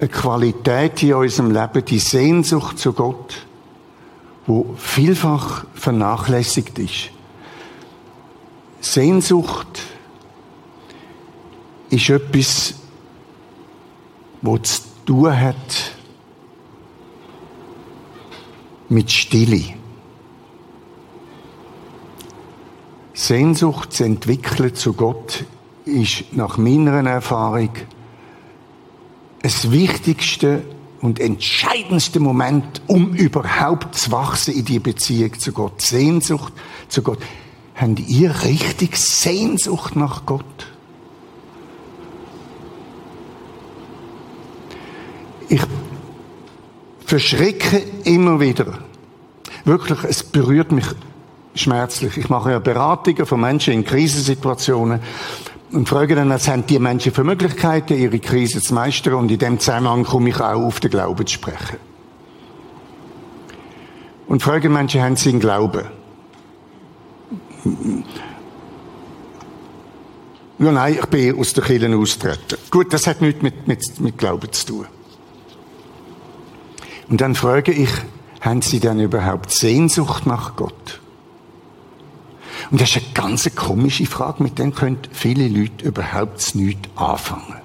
eine 0.00 0.08
Qualität 0.08 1.02
in 1.02 1.14
unserem 1.14 1.50
Leben, 1.50 1.84
die 1.84 1.98
Sehnsucht 1.98 2.78
zu 2.78 2.92
Gott, 2.92 3.46
wo 4.46 4.74
vielfach 4.78 5.64
vernachlässigt 5.74 6.78
ist. 6.78 7.10
Sehnsucht 8.80 9.82
ist 11.90 12.10
etwas, 12.10 12.74
wo 14.44 14.58
zu 14.58 14.82
tun 15.06 15.40
hat 15.40 15.96
mit 18.90 19.10
Stille. 19.10 19.74
Sehnsucht 23.14 23.94
zu 23.94 24.04
entwickeln 24.04 24.74
zu 24.74 24.92
Gott 24.92 25.44
ist 25.86 26.32
nach 26.32 26.58
meiner 26.58 27.08
Erfahrung 27.08 27.70
das 29.40 29.70
wichtigste 29.70 30.62
und 31.00 31.20
entscheidendste 31.20 32.20
Moment, 32.20 32.82
um 32.86 33.14
überhaupt 33.14 33.94
zu 33.94 34.12
wachsen 34.12 34.54
in 34.54 34.64
die 34.66 34.78
Beziehung 34.78 35.38
zu 35.38 35.52
Gott. 35.52 35.80
Sehnsucht 35.80 36.52
zu 36.88 37.02
Gott. 37.02 37.18
Habt 37.74 38.00
ihr 38.00 38.42
richtig 38.44 38.96
Sehnsucht 38.96 39.96
nach 39.96 40.26
Gott? 40.26 40.73
Ich 45.48 45.62
verschrecke 47.06 47.82
immer 48.04 48.40
wieder. 48.40 48.78
Wirklich, 49.64 49.98
es 50.04 50.22
berührt 50.22 50.72
mich 50.72 50.86
schmerzlich. 51.54 52.16
Ich 52.16 52.28
mache 52.28 52.50
ja 52.52 52.58
Beratungen 52.58 53.26
von 53.26 53.40
Menschen 53.40 53.74
in 53.74 53.84
Krisensituationen 53.84 55.00
und 55.72 55.88
frage 55.88 56.14
dann, 56.14 56.30
was 56.30 56.48
haben 56.48 56.66
die 56.66 56.78
Menschen 56.78 57.12
für 57.12 57.24
Möglichkeiten, 57.24 57.94
ihre 57.98 58.18
Krise 58.18 58.60
zu 58.60 58.74
meistern 58.74 59.14
und 59.14 59.30
in 59.30 59.38
dem 59.38 59.58
Zusammenhang 59.58 60.04
komme 60.04 60.30
ich 60.30 60.40
auch 60.40 60.62
auf 60.62 60.80
den 60.80 60.90
Glauben 60.90 61.26
zu 61.26 61.34
sprechen. 61.34 61.78
Und 64.26 64.42
frage 64.42 64.68
Menschen, 64.68 65.02
haben 65.02 65.16
sie 65.16 65.30
einen 65.30 65.40
Glauben? 65.40 65.84
Ja, 70.58 70.72
nein, 70.72 70.94
ich 70.94 71.06
bin 71.06 71.38
aus 71.38 71.52
der 71.52 71.64
Kirche 71.64 71.96
austreten. 71.96 72.58
Gut, 72.70 72.92
das 72.92 73.06
hat 73.06 73.20
nichts 73.20 73.42
mit, 73.42 73.66
mit, 73.66 74.00
mit 74.00 74.18
Glauben 74.18 74.50
zu 74.52 74.66
tun. 74.66 74.86
Und 77.08 77.20
dann 77.20 77.34
frage 77.34 77.72
ich, 77.72 77.90
haben 78.40 78.62
Sie 78.62 78.80
denn 78.80 79.00
überhaupt 79.00 79.50
Sehnsucht 79.50 80.26
nach 80.26 80.56
Gott? 80.56 81.00
Und 82.70 82.80
das 82.80 82.90
ist 82.90 82.96
eine 82.96 83.12
ganz 83.14 83.54
komische 83.54 84.06
Frage, 84.06 84.42
mit 84.42 84.58
der 84.58 84.70
können 84.70 84.98
viele 85.12 85.48
Leute 85.48 85.84
überhaupt 85.84 86.54
nichts 86.54 86.88
anfangen. 86.96 87.56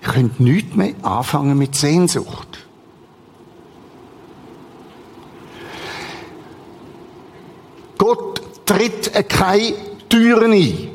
Ich 0.00 0.08
könnte 0.08 0.42
nichts 0.42 0.76
mehr 0.76 0.94
anfangen 1.02 1.58
mit 1.58 1.74
Sehnsucht. 1.74 2.66
Gott 7.98 8.40
tritt 8.64 9.12
keine 9.28 9.74
Türen 10.08 10.52
ein. 10.52 10.88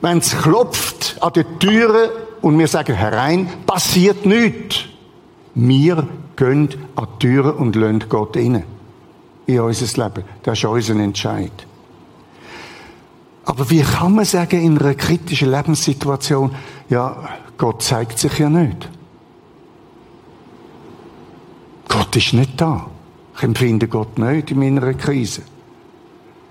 Wenn 0.00 0.18
es 0.18 0.36
klopft 0.36 1.16
an 1.20 1.32
der 1.32 1.58
Türe 1.58 2.10
und 2.40 2.58
wir 2.58 2.68
sagen 2.68 2.94
herein, 2.94 3.48
passiert 3.66 4.26
nichts. 4.26 4.80
Wir 5.54 6.08
gehen 6.38 6.68
an 6.94 7.08
die 7.14 7.26
Türe 7.26 7.52
und 7.52 7.76
lassen 7.76 8.08
Gott 8.08 8.36
rein. 8.36 8.64
In 9.46 9.60
unser 9.60 10.04
Leben. 10.04 10.24
Das 10.42 10.58
ist 10.58 10.64
unser 10.64 10.96
Entscheid. 10.96 11.52
Aber 13.44 13.68
wie 13.70 13.82
kann 13.82 14.14
man 14.14 14.24
sagen, 14.24 14.62
in 14.62 14.78
einer 14.78 14.94
kritischen 14.94 15.50
Lebenssituation, 15.50 16.54
ja, 16.90 17.28
Gott 17.56 17.82
zeigt 17.82 18.18
sich 18.18 18.38
ja 18.38 18.48
nicht. 18.48 18.88
Gott 21.88 22.14
ist 22.14 22.34
nicht 22.34 22.60
da. 22.60 22.86
Ich 23.36 23.42
empfinde 23.42 23.88
Gott 23.88 24.18
nicht 24.18 24.50
in 24.50 24.58
meiner 24.58 24.92
Krise. 24.94 25.42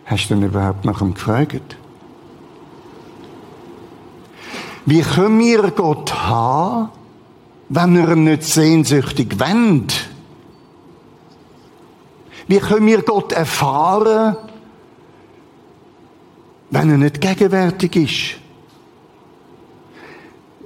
Hast 0.06 0.30
du 0.30 0.36
denn 0.36 0.44
überhaupt 0.44 0.86
nach 0.86 1.02
ihm 1.02 1.14
gefragt? 1.14 1.78
Wie 4.86 5.02
können 5.02 5.40
wir 5.40 5.70
Gott 5.72 6.14
haben, 6.14 6.90
wenn 7.70 7.96
wir 7.96 8.10
ihn 8.10 8.24
nicht 8.24 8.44
sehnsüchtig 8.44 9.40
wendet? 9.40 10.10
Wie 12.48 12.60
können 12.60 12.88
wir 12.88 13.02
Gott 13.02 13.34
erfahren, 13.34 14.38
wenn 16.70 16.90
er 16.90 16.98
nicht 16.98 17.20
gegenwärtig 17.20 17.96
ist? 17.96 18.42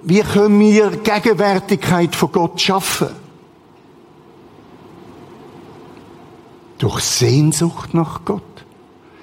Wie 0.03 0.21
können 0.21 0.59
wir 0.59 0.91
Gegenwärtigkeit 0.97 2.15
von 2.15 2.31
Gott 2.31 2.61
schaffen? 2.61 3.09
Durch 6.77 7.01
Sehnsucht 7.01 7.93
nach 7.93 8.25
Gott. 8.25 8.41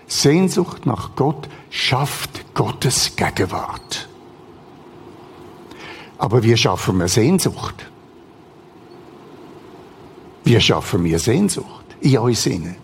Sehnsucht 0.06 0.86
nach 0.86 1.10
Gott 1.16 1.48
schafft 1.70 2.54
Gottes 2.54 3.16
Gegenwart. 3.16 4.07
Aber 6.18 6.42
wie 6.42 6.56
schaffen 6.56 6.98
wir 6.98 7.08
Sehnsucht? 7.08 7.86
Wie 10.44 10.60
schaffen 10.60 11.04
wir 11.04 11.18
Sehnsucht 11.18 11.84
in 12.00 12.18
uns 12.18 12.46
inne? 12.46 12.76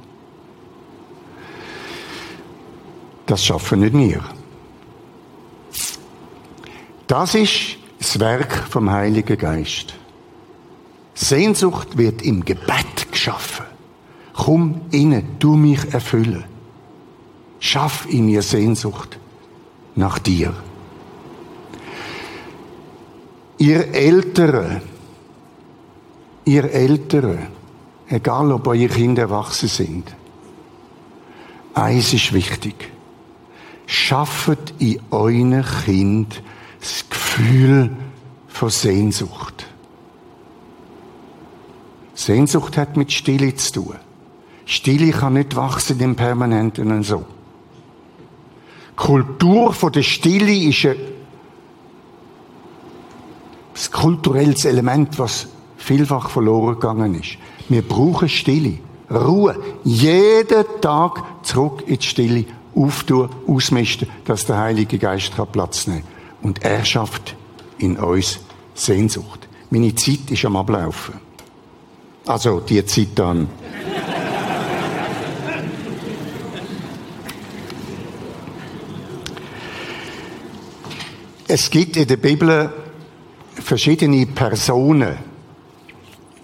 Das 3.27 3.45
schaffen 3.45 3.81
nicht 3.81 3.95
wir. 3.95 4.23
Das 7.07 7.35
ist 7.35 7.77
das 7.99 8.21
Werk 8.21 8.53
vom 8.71 8.91
Heiligen 8.91 9.39
Geist. 9.39 9.95
Sehnsucht 11.15 11.97
wird 11.97 12.23
im 12.23 12.45
Gebet 12.45 13.11
geschaffen. 13.11 13.67
Komm 14.35 14.83
inne, 14.91 15.23
du 15.39 15.55
mich 15.55 15.93
erfüllen. 15.95 16.45
Schaff 17.61 18.07
in 18.11 18.27
mir 18.27 18.43
Sehnsucht 18.43 19.19
nach 19.95 20.19
dir. 20.19 20.55
Ihr 23.59 23.95
Ältere, 23.95 24.83
ihr 26.45 26.65
Ältere, 26.65 27.39
egal 28.09 28.53
ob 28.53 28.67
eure 28.67 28.89
Kinder 28.89 29.23
erwachsen 29.23 29.69
sind, 29.69 30.15
eins 31.75 32.13
ist 32.13 32.33
wichtig. 32.33 32.91
Schaffet 33.87 34.75
in 34.79 35.01
euren 35.11 35.65
Kind 35.85 36.43
das 36.81 37.09
Gefühl 37.09 37.91
von 38.49 38.71
Sehnsucht. 38.71 39.67
Sehnsucht 42.15 42.77
hat 42.77 42.97
mit 42.97 43.13
Stille 43.13 43.55
zu 43.55 43.73
tun. 43.73 43.97
Stille 44.67 45.11
kann 45.11 45.35
nicht 45.35 45.57
wachsen 45.57 46.01
im 46.01 46.17
Permanenten 46.17 46.91
und 46.91 47.03
so. 47.03 47.25
Kultur 48.97 49.73
von 49.73 49.93
der 49.93 50.03
Stille 50.03 50.55
ist 50.69 50.87
eine 50.87 50.97
das 53.75 53.91
kulturelles 53.91 54.65
Element, 54.65 55.19
was 55.19 55.49
vielfach 55.77 56.31
verloren 56.31 56.75
gegangen 56.75 57.15
ist. 57.21 57.37
Wir 57.69 57.83
brauchen 57.83 58.29
Stille, 58.29 58.79
Ruhe. 59.11 59.57
Jeden 59.85 60.65
Tag 60.81 61.23
zurück 61.43 61.83
in 61.87 61.99
die 61.99 62.07
Stille, 62.07 62.45
auftun, 62.75 63.29
ausmisten, 63.47 64.09
dass 64.25 64.47
der 64.47 64.59
Heilige 64.59 64.99
Geist 64.99 65.33
Platz 65.53 65.87
nehmen 65.87 66.03
kann. 66.03 66.49
Und 66.51 66.65
er 66.65 66.85
schafft 66.85 67.37
in 67.79 67.97
uns 67.97 68.39
Sehnsucht. 68.75 69.49
Meine 69.71 69.95
Zeit 69.95 70.31
ist 70.31 70.45
am 70.45 70.57
Ablaufen. 70.57 71.15
Also, 72.27 72.61
die 72.61 72.85
Zeit 72.87 73.09
dann. 73.17 73.49
Es 81.47 81.71
gibt 81.71 81.97
in 81.97 82.07
der 82.07 82.17
Bibel 82.17 82.73
verschiedene 83.65 84.27
Personen, 84.27 85.17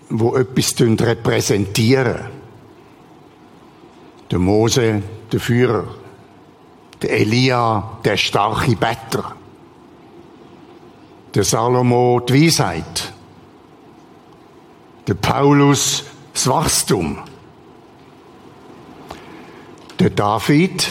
wo 0.08 0.36
etwas 0.36 0.80
repräsentieren. 0.80 2.30
Der 4.30 4.38
Mose, 4.38 5.02
der 5.30 5.40
Führer, 5.40 5.86
der 7.02 7.10
Elia, 7.10 7.98
der 8.04 8.16
starke 8.16 8.74
Better, 8.74 9.36
der 11.34 11.44
Salomo, 11.44 12.20
die 12.20 12.46
Weisheit, 12.46 13.12
der 15.06 15.14
Paulus, 15.14 16.04
das 16.32 16.48
Wachstum, 16.48 17.18
der 19.98 20.10
David, 20.10 20.90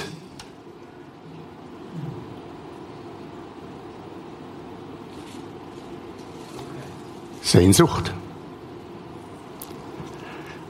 Sehnsucht. 7.49 8.13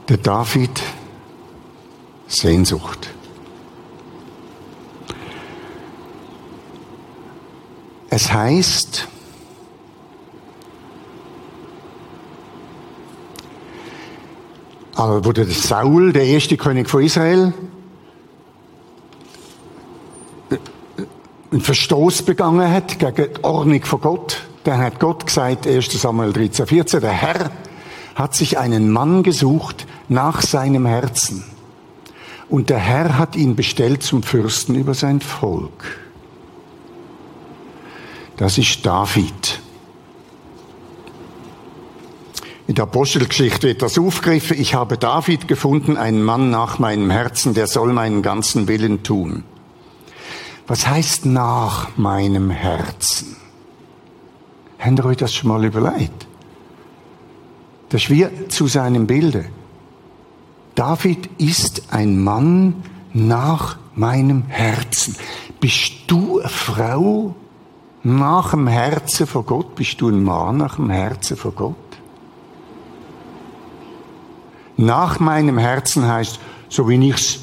Der 0.08 0.16
David, 0.16 0.82
Sehnsucht. 2.26 3.10
Es 8.10 8.32
heißt, 8.32 9.10
aber 14.96 15.26
wurde 15.26 15.46
Saul, 15.48 16.14
der 16.14 16.24
erste 16.24 16.56
König 16.56 16.90
von 16.90 17.04
Israel, 17.04 17.54
einen 21.52 21.62
Verstoß 21.62 22.22
begangen 22.22 22.72
hat 22.72 23.00
gegen 23.00 23.34
die 23.34 23.44
Ordnung 23.44 23.84
von 23.84 24.00
Gott, 24.00 24.49
dann 24.64 24.80
hat 24.80 25.00
Gott 25.00 25.26
gesagt, 25.26 25.68
1. 25.68 26.02
Samuel 26.02 26.34
13, 26.34 26.68
14, 26.68 27.02
der 27.02 27.12
Herr 27.12 27.52
hat 28.16 28.36
sich 28.36 28.58
einen 28.58 28.92
Mann 28.92 29.24
gesucht 29.24 29.88
nach 30.10 30.42
seinem 30.42 30.86
Herzen. 30.86 31.44
Und 32.50 32.70
der 32.70 32.80
Herr 32.80 33.18
hat 33.18 33.36
ihn 33.36 33.56
bestellt 33.56 34.04
zum 34.04 34.24
Fürsten 34.24 34.76
über 34.76 34.94
sein 34.94 35.22
Volk. 35.22 36.00
Das 38.38 38.58
ist 38.58 38.86
David. 38.86 39.62
In 42.68 42.76
der 42.76 42.84
Apostelgeschichte 42.84 43.68
wird 43.68 43.82
das 43.82 43.98
aufgegriffen. 43.98 44.60
Ich 44.60 44.76
habe 44.76 44.98
David 44.98 45.48
gefunden, 45.48 45.98
einen 45.98 46.22
Mann 46.22 46.50
nach 46.50 46.80
meinem 46.80 47.10
Herzen, 47.10 47.54
der 47.54 47.68
soll 47.68 47.94
meinen 47.94 48.22
ganzen 48.22 48.68
Willen 48.68 49.04
tun. 49.04 49.44
Was 50.68 50.88
heißt 50.88 51.26
nach 51.26 51.98
meinem 51.98 52.52
Herzen? 52.52 53.39
Habt 54.80 55.00
ihr 55.00 55.06
euch 55.06 55.18
das 55.18 55.34
schon 55.34 55.50
mal 55.50 55.64
überlegt? 55.64 56.26
Das 57.90 58.04
ist 58.04 58.10
wie 58.10 58.28
zu 58.48 58.68
seinem 58.68 59.08
Bilde. 59.08 59.46
David 60.76 61.30
ist 61.38 61.92
ein 61.92 62.24
Mann 62.24 62.84
nach 63.14 63.78
meinem 63.96 64.44
Herzen. 64.48 65.16
Bist 65.60 65.94
du 66.08 66.40
eine 66.40 66.50
Frau 66.50 67.36
nach 68.04 68.52
dem 68.52 68.68
Herzen 68.68 69.28
von 69.28 69.46
Gott? 69.46 69.76
Bist 69.76 70.00
du 70.00 70.10
ein 70.10 70.24
Mann 70.24 70.58
nach 70.58 70.78
dem 70.78 70.90
Herzen 70.90 71.36
von 71.36 71.54
Gott? 71.54 71.76
Nach 74.78 75.20
meinem 75.20 75.58
Herzen 75.58 76.08
heißt, 76.08 76.40
so 76.70 76.88
wie 76.88 77.10
ich's 77.10 77.40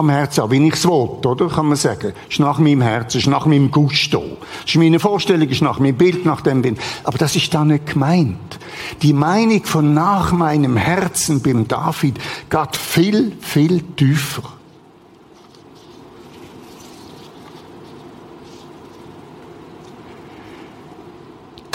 am 0.00 0.10
Herzen 0.10 0.42
habe, 0.42 0.52
wie 0.52 0.66
ich's 0.66 0.84
will, 0.84 1.08
oder? 1.24 1.48
Kann 1.48 1.66
man 1.66 1.76
sagen. 1.76 2.12
Ist 2.28 2.40
nach 2.40 2.58
meinem 2.58 2.82
Herzen, 2.82 3.18
ist 3.18 3.26
nach 3.26 3.46
meinem 3.46 3.70
Gusto. 3.70 4.36
Ist 4.66 4.76
meine 4.76 4.98
Vorstellung, 4.98 5.48
ist 5.48 5.62
nach 5.62 5.78
meinem 5.78 5.96
Bild, 5.96 6.24
nach 6.26 6.40
dem 6.40 6.62
bin. 6.62 6.76
Aber 7.04 7.18
das 7.18 7.36
ist 7.36 7.54
da 7.54 7.64
nicht 7.64 7.86
gemeint. 7.86 8.58
Die 9.02 9.12
Meinung 9.12 9.64
von 9.64 9.94
nach 9.94 10.32
meinem 10.32 10.76
Herzen 10.76 11.40
beim 11.42 11.68
David 11.68 12.18
geht 12.48 12.76
viel, 12.76 13.32
viel 13.40 13.82
tiefer. 13.96 14.59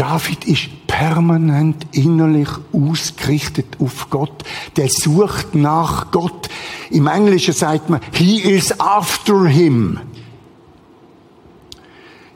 David 0.07 0.45
ist 0.45 0.69
permanent 0.85 1.87
innerlich 1.91 2.49
ausgerichtet 2.71 3.65
auf 3.79 4.11
Gott. 4.11 4.43
Der 4.75 4.87
sucht 4.87 5.55
nach 5.55 6.11
Gott. 6.11 6.47
Im 6.91 7.07
Englischen 7.07 7.55
sagt 7.55 7.89
man, 7.89 7.99
he 8.11 8.39
is 8.39 8.79
after 8.79 9.47
him. 9.47 9.99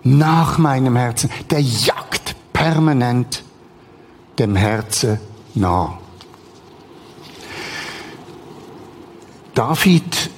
Nach 0.01 0.57
meinem 0.57 0.95
Herzen. 0.95 1.29
Der 1.51 1.59
jagt 1.59 2.35
permanent 2.53 3.43
dem 4.39 4.55
Herzen 4.55 5.19
nach. 5.53 5.91
David, 9.53 10.31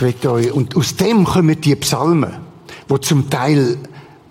ich 0.00 0.26
euch, 0.26 0.50
und 0.50 0.76
aus 0.76 0.96
dem 0.96 1.24
kommen 1.26 1.60
die 1.60 1.76
Psalmen, 1.76 2.38
wo 2.88 2.96
zum 2.96 3.28
Teil 3.28 3.76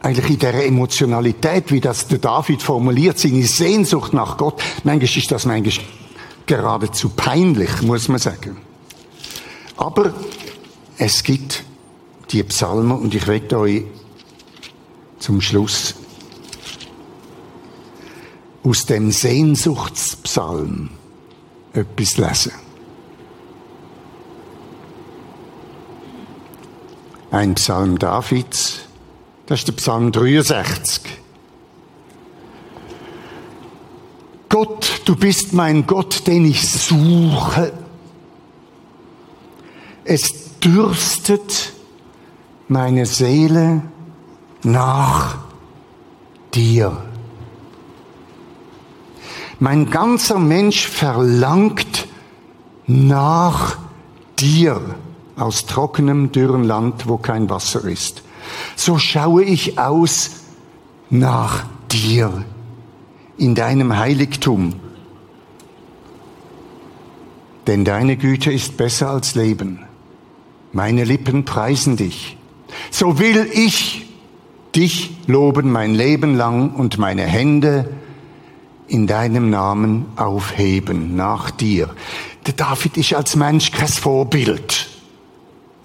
eigentlich 0.07 0.29
in 0.29 0.39
der 0.39 0.65
Emotionalität, 0.65 1.69
wie 1.69 1.81
das 1.81 2.07
der 2.07 2.19
David 2.19 2.61
formuliert, 2.61 3.19
seine 3.19 3.43
Sehnsucht 3.43 4.13
nach 4.13 4.37
Gott, 4.37 4.61
manchmal 4.85 5.17
ist 5.17 5.31
das 5.31 5.45
manchmal 5.45 5.85
geradezu 6.45 7.09
peinlich, 7.09 7.81
muss 7.81 8.07
man 8.07 8.17
sagen. 8.17 8.57
Aber 9.75 10.13
es 10.97 11.23
gibt 11.23 11.65
die 12.31 12.41
Psalmen 12.43 12.97
und 12.97 13.13
ich 13.13 13.27
werde 13.27 13.59
euch 13.59 13.83
zum 15.19 15.41
Schluss 15.41 15.95
aus 18.63 18.85
dem 18.85 19.11
Sehnsuchtspsalm 19.11 20.89
etwas 21.73 22.17
lesen. 22.17 22.53
Ein 27.29 27.55
Psalm 27.55 27.99
Davids, 27.99 28.86
das 29.47 29.59
ist 29.59 29.67
der 29.69 29.73
Psalm 29.73 30.11
63. 30.11 31.01
Gott, 34.49 35.01
du 35.05 35.15
bist 35.15 35.53
mein 35.53 35.87
Gott, 35.87 36.27
den 36.27 36.45
ich 36.45 36.69
suche. 36.69 37.71
Es 40.03 40.59
dürstet 40.59 41.73
meine 42.67 43.05
Seele 43.05 43.83
nach 44.63 45.37
dir. 46.53 46.97
Mein 49.59 49.89
ganzer 49.89 50.39
Mensch 50.39 50.87
verlangt 50.87 52.07
nach 52.85 53.77
dir 54.39 54.81
aus 55.37 55.65
trockenem, 55.65 56.33
dürren 56.33 56.65
Land, 56.65 57.07
wo 57.07 57.17
kein 57.17 57.49
Wasser 57.49 57.85
ist 57.85 58.23
so 58.75 58.97
schaue 58.97 59.43
ich 59.43 59.79
aus 59.79 60.31
nach 61.09 61.65
dir 61.91 62.45
in 63.37 63.55
deinem 63.55 63.97
Heiligtum. 63.97 64.73
Denn 67.67 67.83
deine 67.85 68.17
Güte 68.17 68.51
ist 68.51 68.77
besser 68.77 69.09
als 69.09 69.35
Leben. 69.35 69.79
Meine 70.71 71.03
Lippen 71.03 71.45
preisen 71.45 71.97
dich. 71.97 72.37
So 72.91 73.19
will 73.19 73.49
ich 73.51 74.05
dich 74.75 75.11
loben 75.27 75.71
mein 75.71 75.95
Leben 75.95 76.35
lang 76.35 76.71
und 76.71 76.97
meine 76.97 77.23
Hände 77.23 77.89
in 78.87 79.07
deinem 79.07 79.49
Namen 79.49 80.05
aufheben 80.15 81.15
nach 81.15 81.51
dir. 81.51 81.89
Der 82.45 82.53
David 82.53 82.95
ist 82.97 83.13
als 83.13 83.35
Mensch 83.35 83.71
kein 83.71 83.87
Vorbild. 83.87 84.87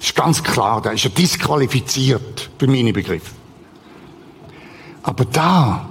Ist 0.03 0.17
ganz 0.17 0.43
klar, 0.43 0.83
da 0.83 0.91
ist 0.91 1.05
er 1.05 1.11
disqualifiziert, 1.11 2.51
für 2.59 2.67
meine 2.67 2.93
Begriffe. 2.93 3.31
Aber 5.05 5.25
da, 5.25 5.89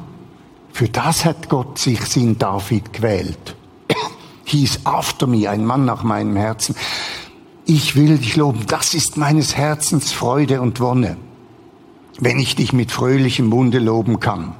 für 0.73 0.89
das 0.89 1.23
hat 1.23 1.47
Gott 1.47 1.79
sich 1.79 2.01
sein 2.01 2.37
David 2.37 2.91
gewählt. 2.91 3.55
Hieß 4.43 4.81
after 4.83 5.27
me, 5.27 5.49
ein 5.49 5.65
Mann 5.65 5.85
nach 5.85 6.03
meinem 6.03 6.35
Herzen. 6.35 6.75
Ich 7.65 7.95
will 7.95 8.17
dich 8.17 8.35
loben, 8.35 8.65
das 8.67 8.93
ist 8.93 9.15
meines 9.15 9.55
Herzens 9.55 10.11
Freude 10.11 10.59
und 10.59 10.81
Wonne, 10.81 11.15
wenn 12.19 12.37
ich 12.37 12.57
dich 12.57 12.73
mit 12.73 12.91
fröhlichem 12.91 13.47
Munde 13.47 13.79
loben 13.79 14.19
kann. 14.19 14.55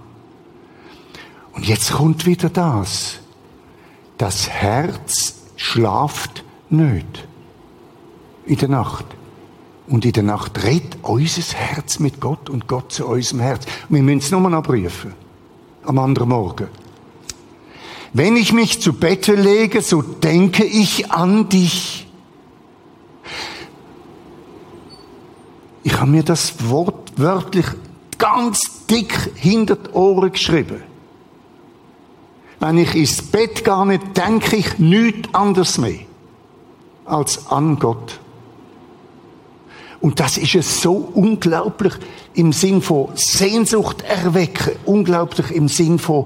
Und 1.51 1.67
jetzt 1.67 1.91
kommt 1.91 2.25
wieder 2.25 2.49
das. 2.49 3.19
Das 4.17 4.49
Herz 4.49 5.41
schlaft 5.57 6.45
nöt 6.69 7.27
in 8.45 8.57
der 8.57 8.69
Nacht. 8.69 9.05
Und 9.91 10.05
in 10.05 10.13
der 10.13 10.23
Nacht 10.23 10.63
redet 10.63 10.99
unser 11.01 11.41
Herz 11.53 11.99
mit 11.99 12.21
Gott 12.21 12.49
und 12.49 12.65
Gott 12.65 12.93
zu 12.93 13.05
unserem 13.05 13.41
Herz. 13.41 13.65
Wir 13.89 14.01
müssen 14.01 14.19
es 14.19 14.31
nur 14.31 14.39
noch 14.49 14.63
prüfen. 14.63 15.13
Am 15.83 15.99
anderen 15.99 16.29
Morgen. 16.29 16.69
Wenn 18.13 18.37
ich 18.37 18.53
mich 18.53 18.81
zu 18.81 18.93
Bette 18.93 19.35
lege, 19.35 19.81
so 19.81 20.01
denke 20.01 20.63
ich 20.63 21.11
an 21.11 21.49
dich. 21.49 22.07
Ich 25.83 25.99
habe 25.99 26.11
mir 26.11 26.23
das 26.23 26.69
Wort 26.69 27.11
wörtlich 27.17 27.65
ganz 28.17 28.85
dick 28.85 29.13
hinter 29.35 29.75
die 29.75 29.89
Ohren 29.89 30.31
geschrieben. 30.31 30.83
Wenn 32.61 32.77
ich 32.77 32.95
ins 32.95 33.21
Bett 33.23 33.67
nicht, 33.87 34.17
denke 34.17 34.55
ich 34.55 34.79
nichts 34.79 35.33
anderes 35.33 35.77
mehr 35.77 35.99
als 37.03 37.47
an 37.47 37.77
Gott. 37.77 38.21
Und 40.01 40.19
das 40.19 40.37
ist 40.37 40.55
es 40.55 40.81
so 40.81 41.11
unglaublich 41.13 41.93
im 42.33 42.53
Sinn 42.53 42.81
von 42.81 43.09
Sehnsucht 43.13 44.01
erwecken, 44.01 44.73
unglaublich 44.85 45.51
im 45.51 45.67
Sinn 45.67 45.99
von 45.99 46.25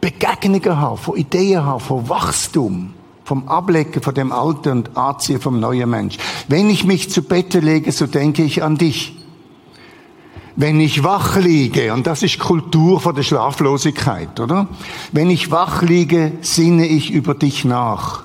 Begegnungen 0.00 0.78
haben, 0.78 0.98
von 0.98 1.16
Ideen 1.16 1.64
haben, 1.64 1.80
von 1.80 2.08
Wachstum, 2.08 2.94
vom 3.24 3.48
Ablecken 3.48 4.02
von 4.02 4.14
dem 4.14 4.32
Alten 4.32 4.70
und 4.70 4.96
Anziehen 4.96 5.40
vom 5.40 5.60
neuen 5.60 5.88
Mensch. 5.88 6.18
Wenn 6.48 6.68
ich 6.68 6.84
mich 6.84 7.10
zu 7.10 7.22
Bette 7.22 7.60
lege, 7.60 7.92
so 7.92 8.06
denke 8.06 8.42
ich 8.42 8.62
an 8.62 8.76
dich. 8.76 9.14
Wenn 10.56 10.80
ich 10.80 11.04
wach 11.04 11.36
liege, 11.36 11.92
und 11.92 12.06
das 12.06 12.22
ist 12.22 12.38
Kultur 12.38 12.98
von 13.00 13.14
der 13.14 13.22
Schlaflosigkeit, 13.22 14.40
oder? 14.40 14.68
Wenn 15.12 15.28
ich 15.28 15.50
wach 15.50 15.82
liege, 15.82 16.32
sinne 16.40 16.86
ich 16.86 17.10
über 17.10 17.34
dich 17.34 17.64
nach. 17.64 18.24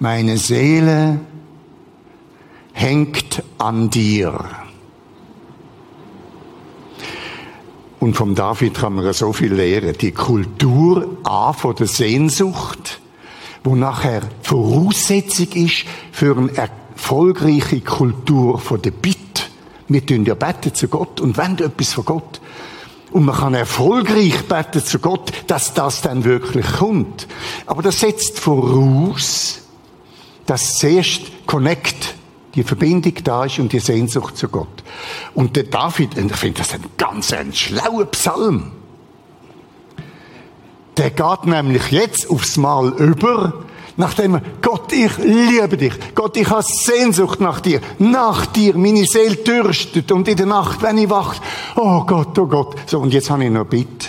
Meine 0.00 0.36
Seele 0.36 1.20
hängt 2.78 3.42
an 3.58 3.90
dir. 3.90 4.38
Und 7.98 8.14
vom 8.14 8.36
David 8.36 8.80
man 8.80 9.04
ja 9.04 9.12
so 9.12 9.32
viel 9.32 9.52
lernen. 9.52 9.96
Die 10.00 10.12
Kultur 10.12 11.18
A 11.24 11.52
von 11.52 11.74
der 11.74 11.88
Sehnsucht, 11.88 13.00
wo 13.64 13.74
nachher 13.74 14.22
Voraussetzung 14.42 15.48
ist 15.54 15.86
für 16.12 16.36
eine 16.36 16.56
erfolgreiche 16.56 17.80
Kultur 17.80 18.60
von 18.60 18.80
der 18.80 18.92
Bitte. 18.92 19.18
Wir 19.88 20.06
tun 20.06 20.24
ja 20.24 20.34
beten 20.34 20.72
zu 20.72 20.86
Gott 20.86 21.20
und 21.20 21.36
wollen 21.36 21.58
etwas 21.58 21.94
von 21.94 22.04
Gott. 22.04 22.40
Und 23.10 23.24
man 23.24 23.34
kann 23.34 23.54
erfolgreich 23.54 24.44
beten 24.44 24.84
zu 24.84 25.00
Gott, 25.00 25.32
dass 25.48 25.74
das 25.74 26.02
dann 26.02 26.22
wirklich 26.22 26.66
kommt. 26.74 27.26
Aber 27.66 27.82
das 27.82 27.98
setzt 27.98 28.38
voraus, 28.38 29.62
dass 30.46 30.76
zuerst 30.76 31.22
Connect, 31.46 32.17
die 32.54 32.62
Verbindung 32.62 33.14
da 33.24 33.44
ist 33.44 33.58
und 33.58 33.72
die 33.72 33.80
Sehnsucht 33.80 34.36
zu 34.36 34.48
Gott. 34.48 34.82
Und 35.34 35.56
der 35.56 35.64
David, 35.64 36.16
und 36.18 36.30
ich 36.30 36.36
finde 36.36 36.58
das 36.58 36.74
ein 36.74 36.84
ganz 36.96 37.32
ein 37.32 37.52
schlauer 37.52 38.06
Psalm. 38.06 38.72
Der 40.96 41.10
geht 41.10 41.46
nämlich 41.46 41.90
jetzt 41.90 42.28
aufs 42.28 42.56
Mal 42.56 42.88
über, 42.94 43.52
nachdem 43.96 44.34
er, 44.34 44.42
Gott, 44.60 44.92
ich 44.92 45.16
liebe 45.18 45.76
dich. 45.76 45.92
Gott, 46.14 46.36
ich 46.36 46.50
habe 46.50 46.64
Sehnsucht 46.64 47.40
nach 47.40 47.60
dir. 47.60 47.80
Nach 47.98 48.46
dir. 48.46 48.76
Meine 48.76 49.04
Seele 49.04 49.36
dürstet. 49.36 50.10
Und 50.10 50.26
in 50.26 50.36
der 50.36 50.46
Nacht, 50.46 50.82
wenn 50.82 50.98
ich 50.98 51.08
wach, 51.08 51.36
oh 51.76 52.02
Gott, 52.04 52.36
oh 52.38 52.46
Gott. 52.46 52.76
So, 52.86 52.98
und 52.98 53.12
jetzt 53.12 53.30
habe 53.30 53.44
ich 53.44 53.50
noch 53.50 53.66
Bitte. 53.66 54.08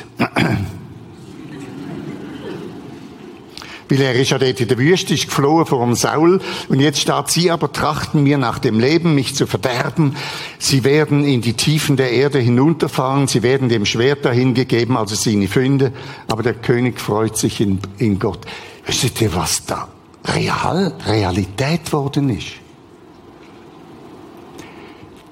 Weil 3.90 4.02
er 4.02 4.14
ist 4.14 4.30
ja 4.30 4.38
dort 4.38 4.60
in 4.62 4.68
der 4.68 4.78
Wüste, 4.78 5.16
ist 5.16 5.26
geflohen 5.26 5.66
vor 5.66 5.84
dem 5.84 5.96
Saul. 5.96 6.40
Und 6.68 6.80
jetzt 6.80 7.00
steht 7.00 7.30
sie 7.30 7.50
aber 7.50 7.72
trachten 7.72 8.24
mir 8.24 8.38
nach 8.38 8.60
dem 8.60 8.80
Leben, 8.80 9.16
mich 9.16 9.36
zu 9.36 9.48
verderben. 9.48 10.16
Sie 10.60 10.84
werden 10.84 11.26
in 11.26 11.42
die 11.42 11.54
Tiefen 11.54 11.98
der 11.98 12.12
Erde 12.12 12.40
hinunterfahren. 12.40 13.28
Sie 13.28 13.42
werden 13.42 13.68
dem 13.68 13.86
Schwert 13.86 14.26
dahingegeben, 14.26 14.96
also 14.96 15.16
seine 15.16 15.48
Fünde. 15.48 15.92
Aber 16.28 16.44
der 16.44 16.54
König 16.54 17.00
freut 17.00 17.36
sich 17.36 17.62
in, 17.62 17.80
in 17.98 18.20
Gott. 18.20 18.46
Wisst 18.86 19.22
ihr, 19.22 19.34
was 19.34 19.66
da 19.66 19.88
real, 20.26 20.94
Realität 21.06 21.92
worden 21.92 22.30
ist? 22.30 22.54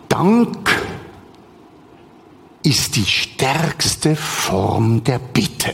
Dank 0.10 0.70
ist 2.64 2.96
die 2.96 3.06
stärkste 3.06 4.16
Form 4.16 5.04
der 5.04 5.20
Bitte. 5.20 5.74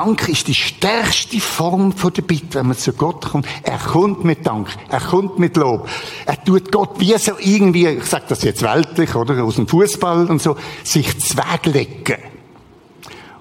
Dank 0.00 0.30
ist 0.30 0.48
die 0.48 0.54
stärkste 0.54 1.38
Form 1.40 1.92
von 1.92 2.10
der 2.10 2.22
Bitte, 2.22 2.54
wenn 2.54 2.68
man 2.68 2.76
zu 2.78 2.94
Gott 2.94 3.20
kommt. 3.32 3.46
Er 3.62 3.76
kommt 3.76 4.24
mit 4.24 4.46
Dank, 4.46 4.68
er 4.88 4.98
kommt 4.98 5.38
mit 5.38 5.58
Lob. 5.58 5.86
Er 6.24 6.42
tut 6.42 6.72
Gott 6.72 6.98
wie 6.98 7.18
so 7.18 7.32
irgendwie, 7.38 7.86
ich 7.86 8.04
sage 8.04 8.24
das 8.30 8.42
jetzt 8.42 8.62
weltlich, 8.62 9.14
oder, 9.14 9.44
aus 9.44 9.56
dem 9.56 9.68
Fußball 9.68 10.30
und 10.30 10.40
so, 10.40 10.56
sich 10.84 11.18
zweglegen. 11.20 12.16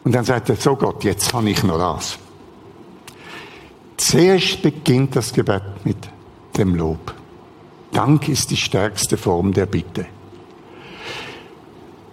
Und 0.03 0.13
dann 0.13 0.25
sagt 0.25 0.49
er, 0.49 0.57
so 0.57 0.75
Gott, 0.75 1.05
jetzt 1.05 1.33
habe 1.33 1.49
ich 1.49 1.63
noch 1.63 1.77
das. 1.77 2.17
Zuerst 3.95 4.61
beginnt 4.61 5.15
das 5.15 5.31
Gebet 5.31 5.63
mit 5.85 6.09
dem 6.57 6.75
Lob. 6.75 7.13
Dank 7.93 8.27
ist 8.27 8.51
die 8.51 8.57
stärkste 8.57 9.15
Form 9.15 9.53
der 9.53 9.65
Bitte. 9.65 10.07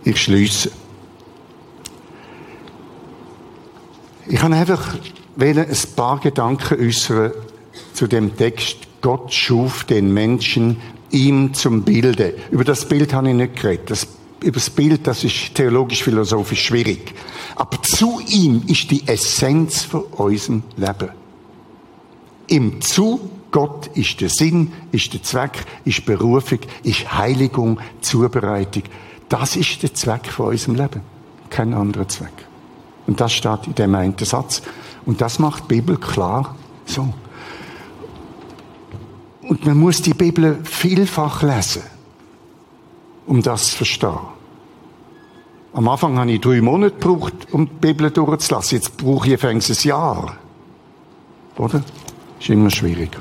Ich 0.05 0.23
schließe. 0.23 0.71
Ich 4.29 4.41
kann 4.41 4.53
einfach 4.53 4.95
ein 5.39 5.67
paar 5.95 6.19
Gedanken 6.19 6.81
äußern 6.81 7.33
zu 7.93 8.09
dem 8.09 8.37
Text. 8.37 8.79
Gott 9.01 9.33
schuf 9.33 9.85
den 9.85 10.13
Menschen 10.13 10.79
ihm 11.11 11.55
zum 11.55 11.83
Bilde. 11.83 12.35
Über 12.51 12.65
das 12.65 12.89
Bild 12.89 13.13
habe 13.15 13.29
ich 13.29 13.35
nicht 13.35 13.57
geredet. 13.57 13.91
Das, 13.91 14.09
über 14.43 14.55
das 14.55 14.71
Bild, 14.71 15.07
das 15.07 15.23
ist 15.23 15.55
theologisch-philosophisch 15.55 16.65
schwierig. 16.65 17.15
Aber 17.55 17.81
zu 17.83 18.21
ihm 18.27 18.65
ist 18.67 18.91
die 18.91 19.07
Essenz 19.07 19.85
von 19.85 20.03
unserem 20.03 20.65
Leben. 20.77 21.11
Im 22.49 22.81
Zu 22.81 23.31
Gott 23.53 23.87
ist 23.95 24.21
der 24.21 24.29
Sinn, 24.29 24.73
ist 24.91 25.13
der 25.15 25.23
Zweck, 25.23 25.65
ist 25.85 26.05
Berufung, 26.05 26.59
ist 26.83 27.17
Heiligung, 27.17 27.79
Zubereitung. 28.01 28.83
Das 29.29 29.55
ist 29.55 29.83
der 29.85 29.95
Zweck 29.95 30.27
von 30.27 30.49
unserem 30.49 30.75
Leben. 30.75 31.01
Kein 31.49 31.73
anderer 31.73 32.09
Zweck. 32.09 32.47
Und 33.07 33.21
das 33.21 33.33
steht 33.33 33.67
in 33.67 33.75
dem 33.75 33.95
einen 33.95 34.17
Satz. 34.19 34.63
Und 35.05 35.21
das 35.21 35.39
macht 35.39 35.65
die 35.65 35.77
Bibel 35.77 35.97
klar 35.97 36.55
so. 36.85 37.13
Und 39.43 39.65
man 39.65 39.77
muss 39.77 40.03
die 40.03 40.15
Bibel 40.15 40.59
vielfach 40.65 41.43
lesen, 41.43 41.83
um 43.27 43.43
das 43.43 43.71
zu 43.71 43.77
verstehen. 43.77 44.19
Am 45.73 45.89
Anfang 45.89 46.19
habe 46.19 46.33
ich 46.33 46.41
drei 46.41 46.61
Monate 46.61 46.97
gebraucht, 46.97 47.35
um 47.53 47.67
die 47.67 47.75
Bibel 47.75 48.11
durchzulassen. 48.11 48.79
Jetzt 48.79 48.97
brauche 48.97 49.33
ich 49.33 49.45
ein 49.45 49.61
Jahr. 49.61 50.37
Oder? 51.59 51.83
Ist 52.41 52.49
immer 52.49 52.71
schwieriger. 52.71 53.21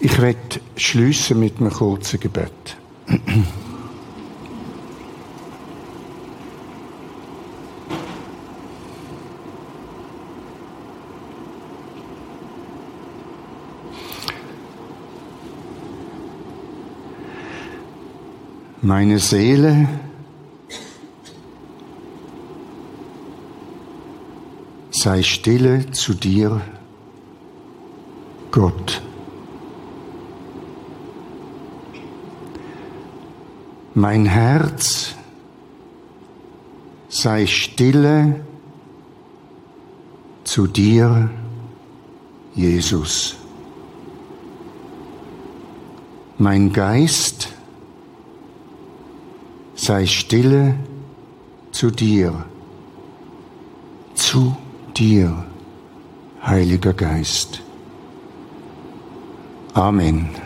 Ich 0.00 0.20
werde 0.20 0.60
schließen 0.76 1.38
mit 1.38 1.58
einem 1.58 1.70
kurzen 1.70 2.20
Gebet. 2.20 2.76
Meine 18.86 19.18
Seele 19.18 19.88
sei 24.92 25.24
stille 25.24 25.90
zu 25.90 26.14
dir, 26.14 26.60
Gott. 28.52 29.02
Mein 33.94 34.24
Herz 34.24 35.16
sei 37.08 37.48
stille 37.48 38.44
zu 40.44 40.68
dir, 40.68 41.28
Jesus. 42.54 43.34
Mein 46.38 46.72
Geist 46.72 47.55
sei 49.86 50.04
stille 50.06 50.74
zu 51.70 51.90
dir, 51.92 52.44
zu 54.14 54.56
dir, 54.96 55.44
Heiliger 56.42 56.92
Geist. 56.92 57.62
Amen. 59.74 60.45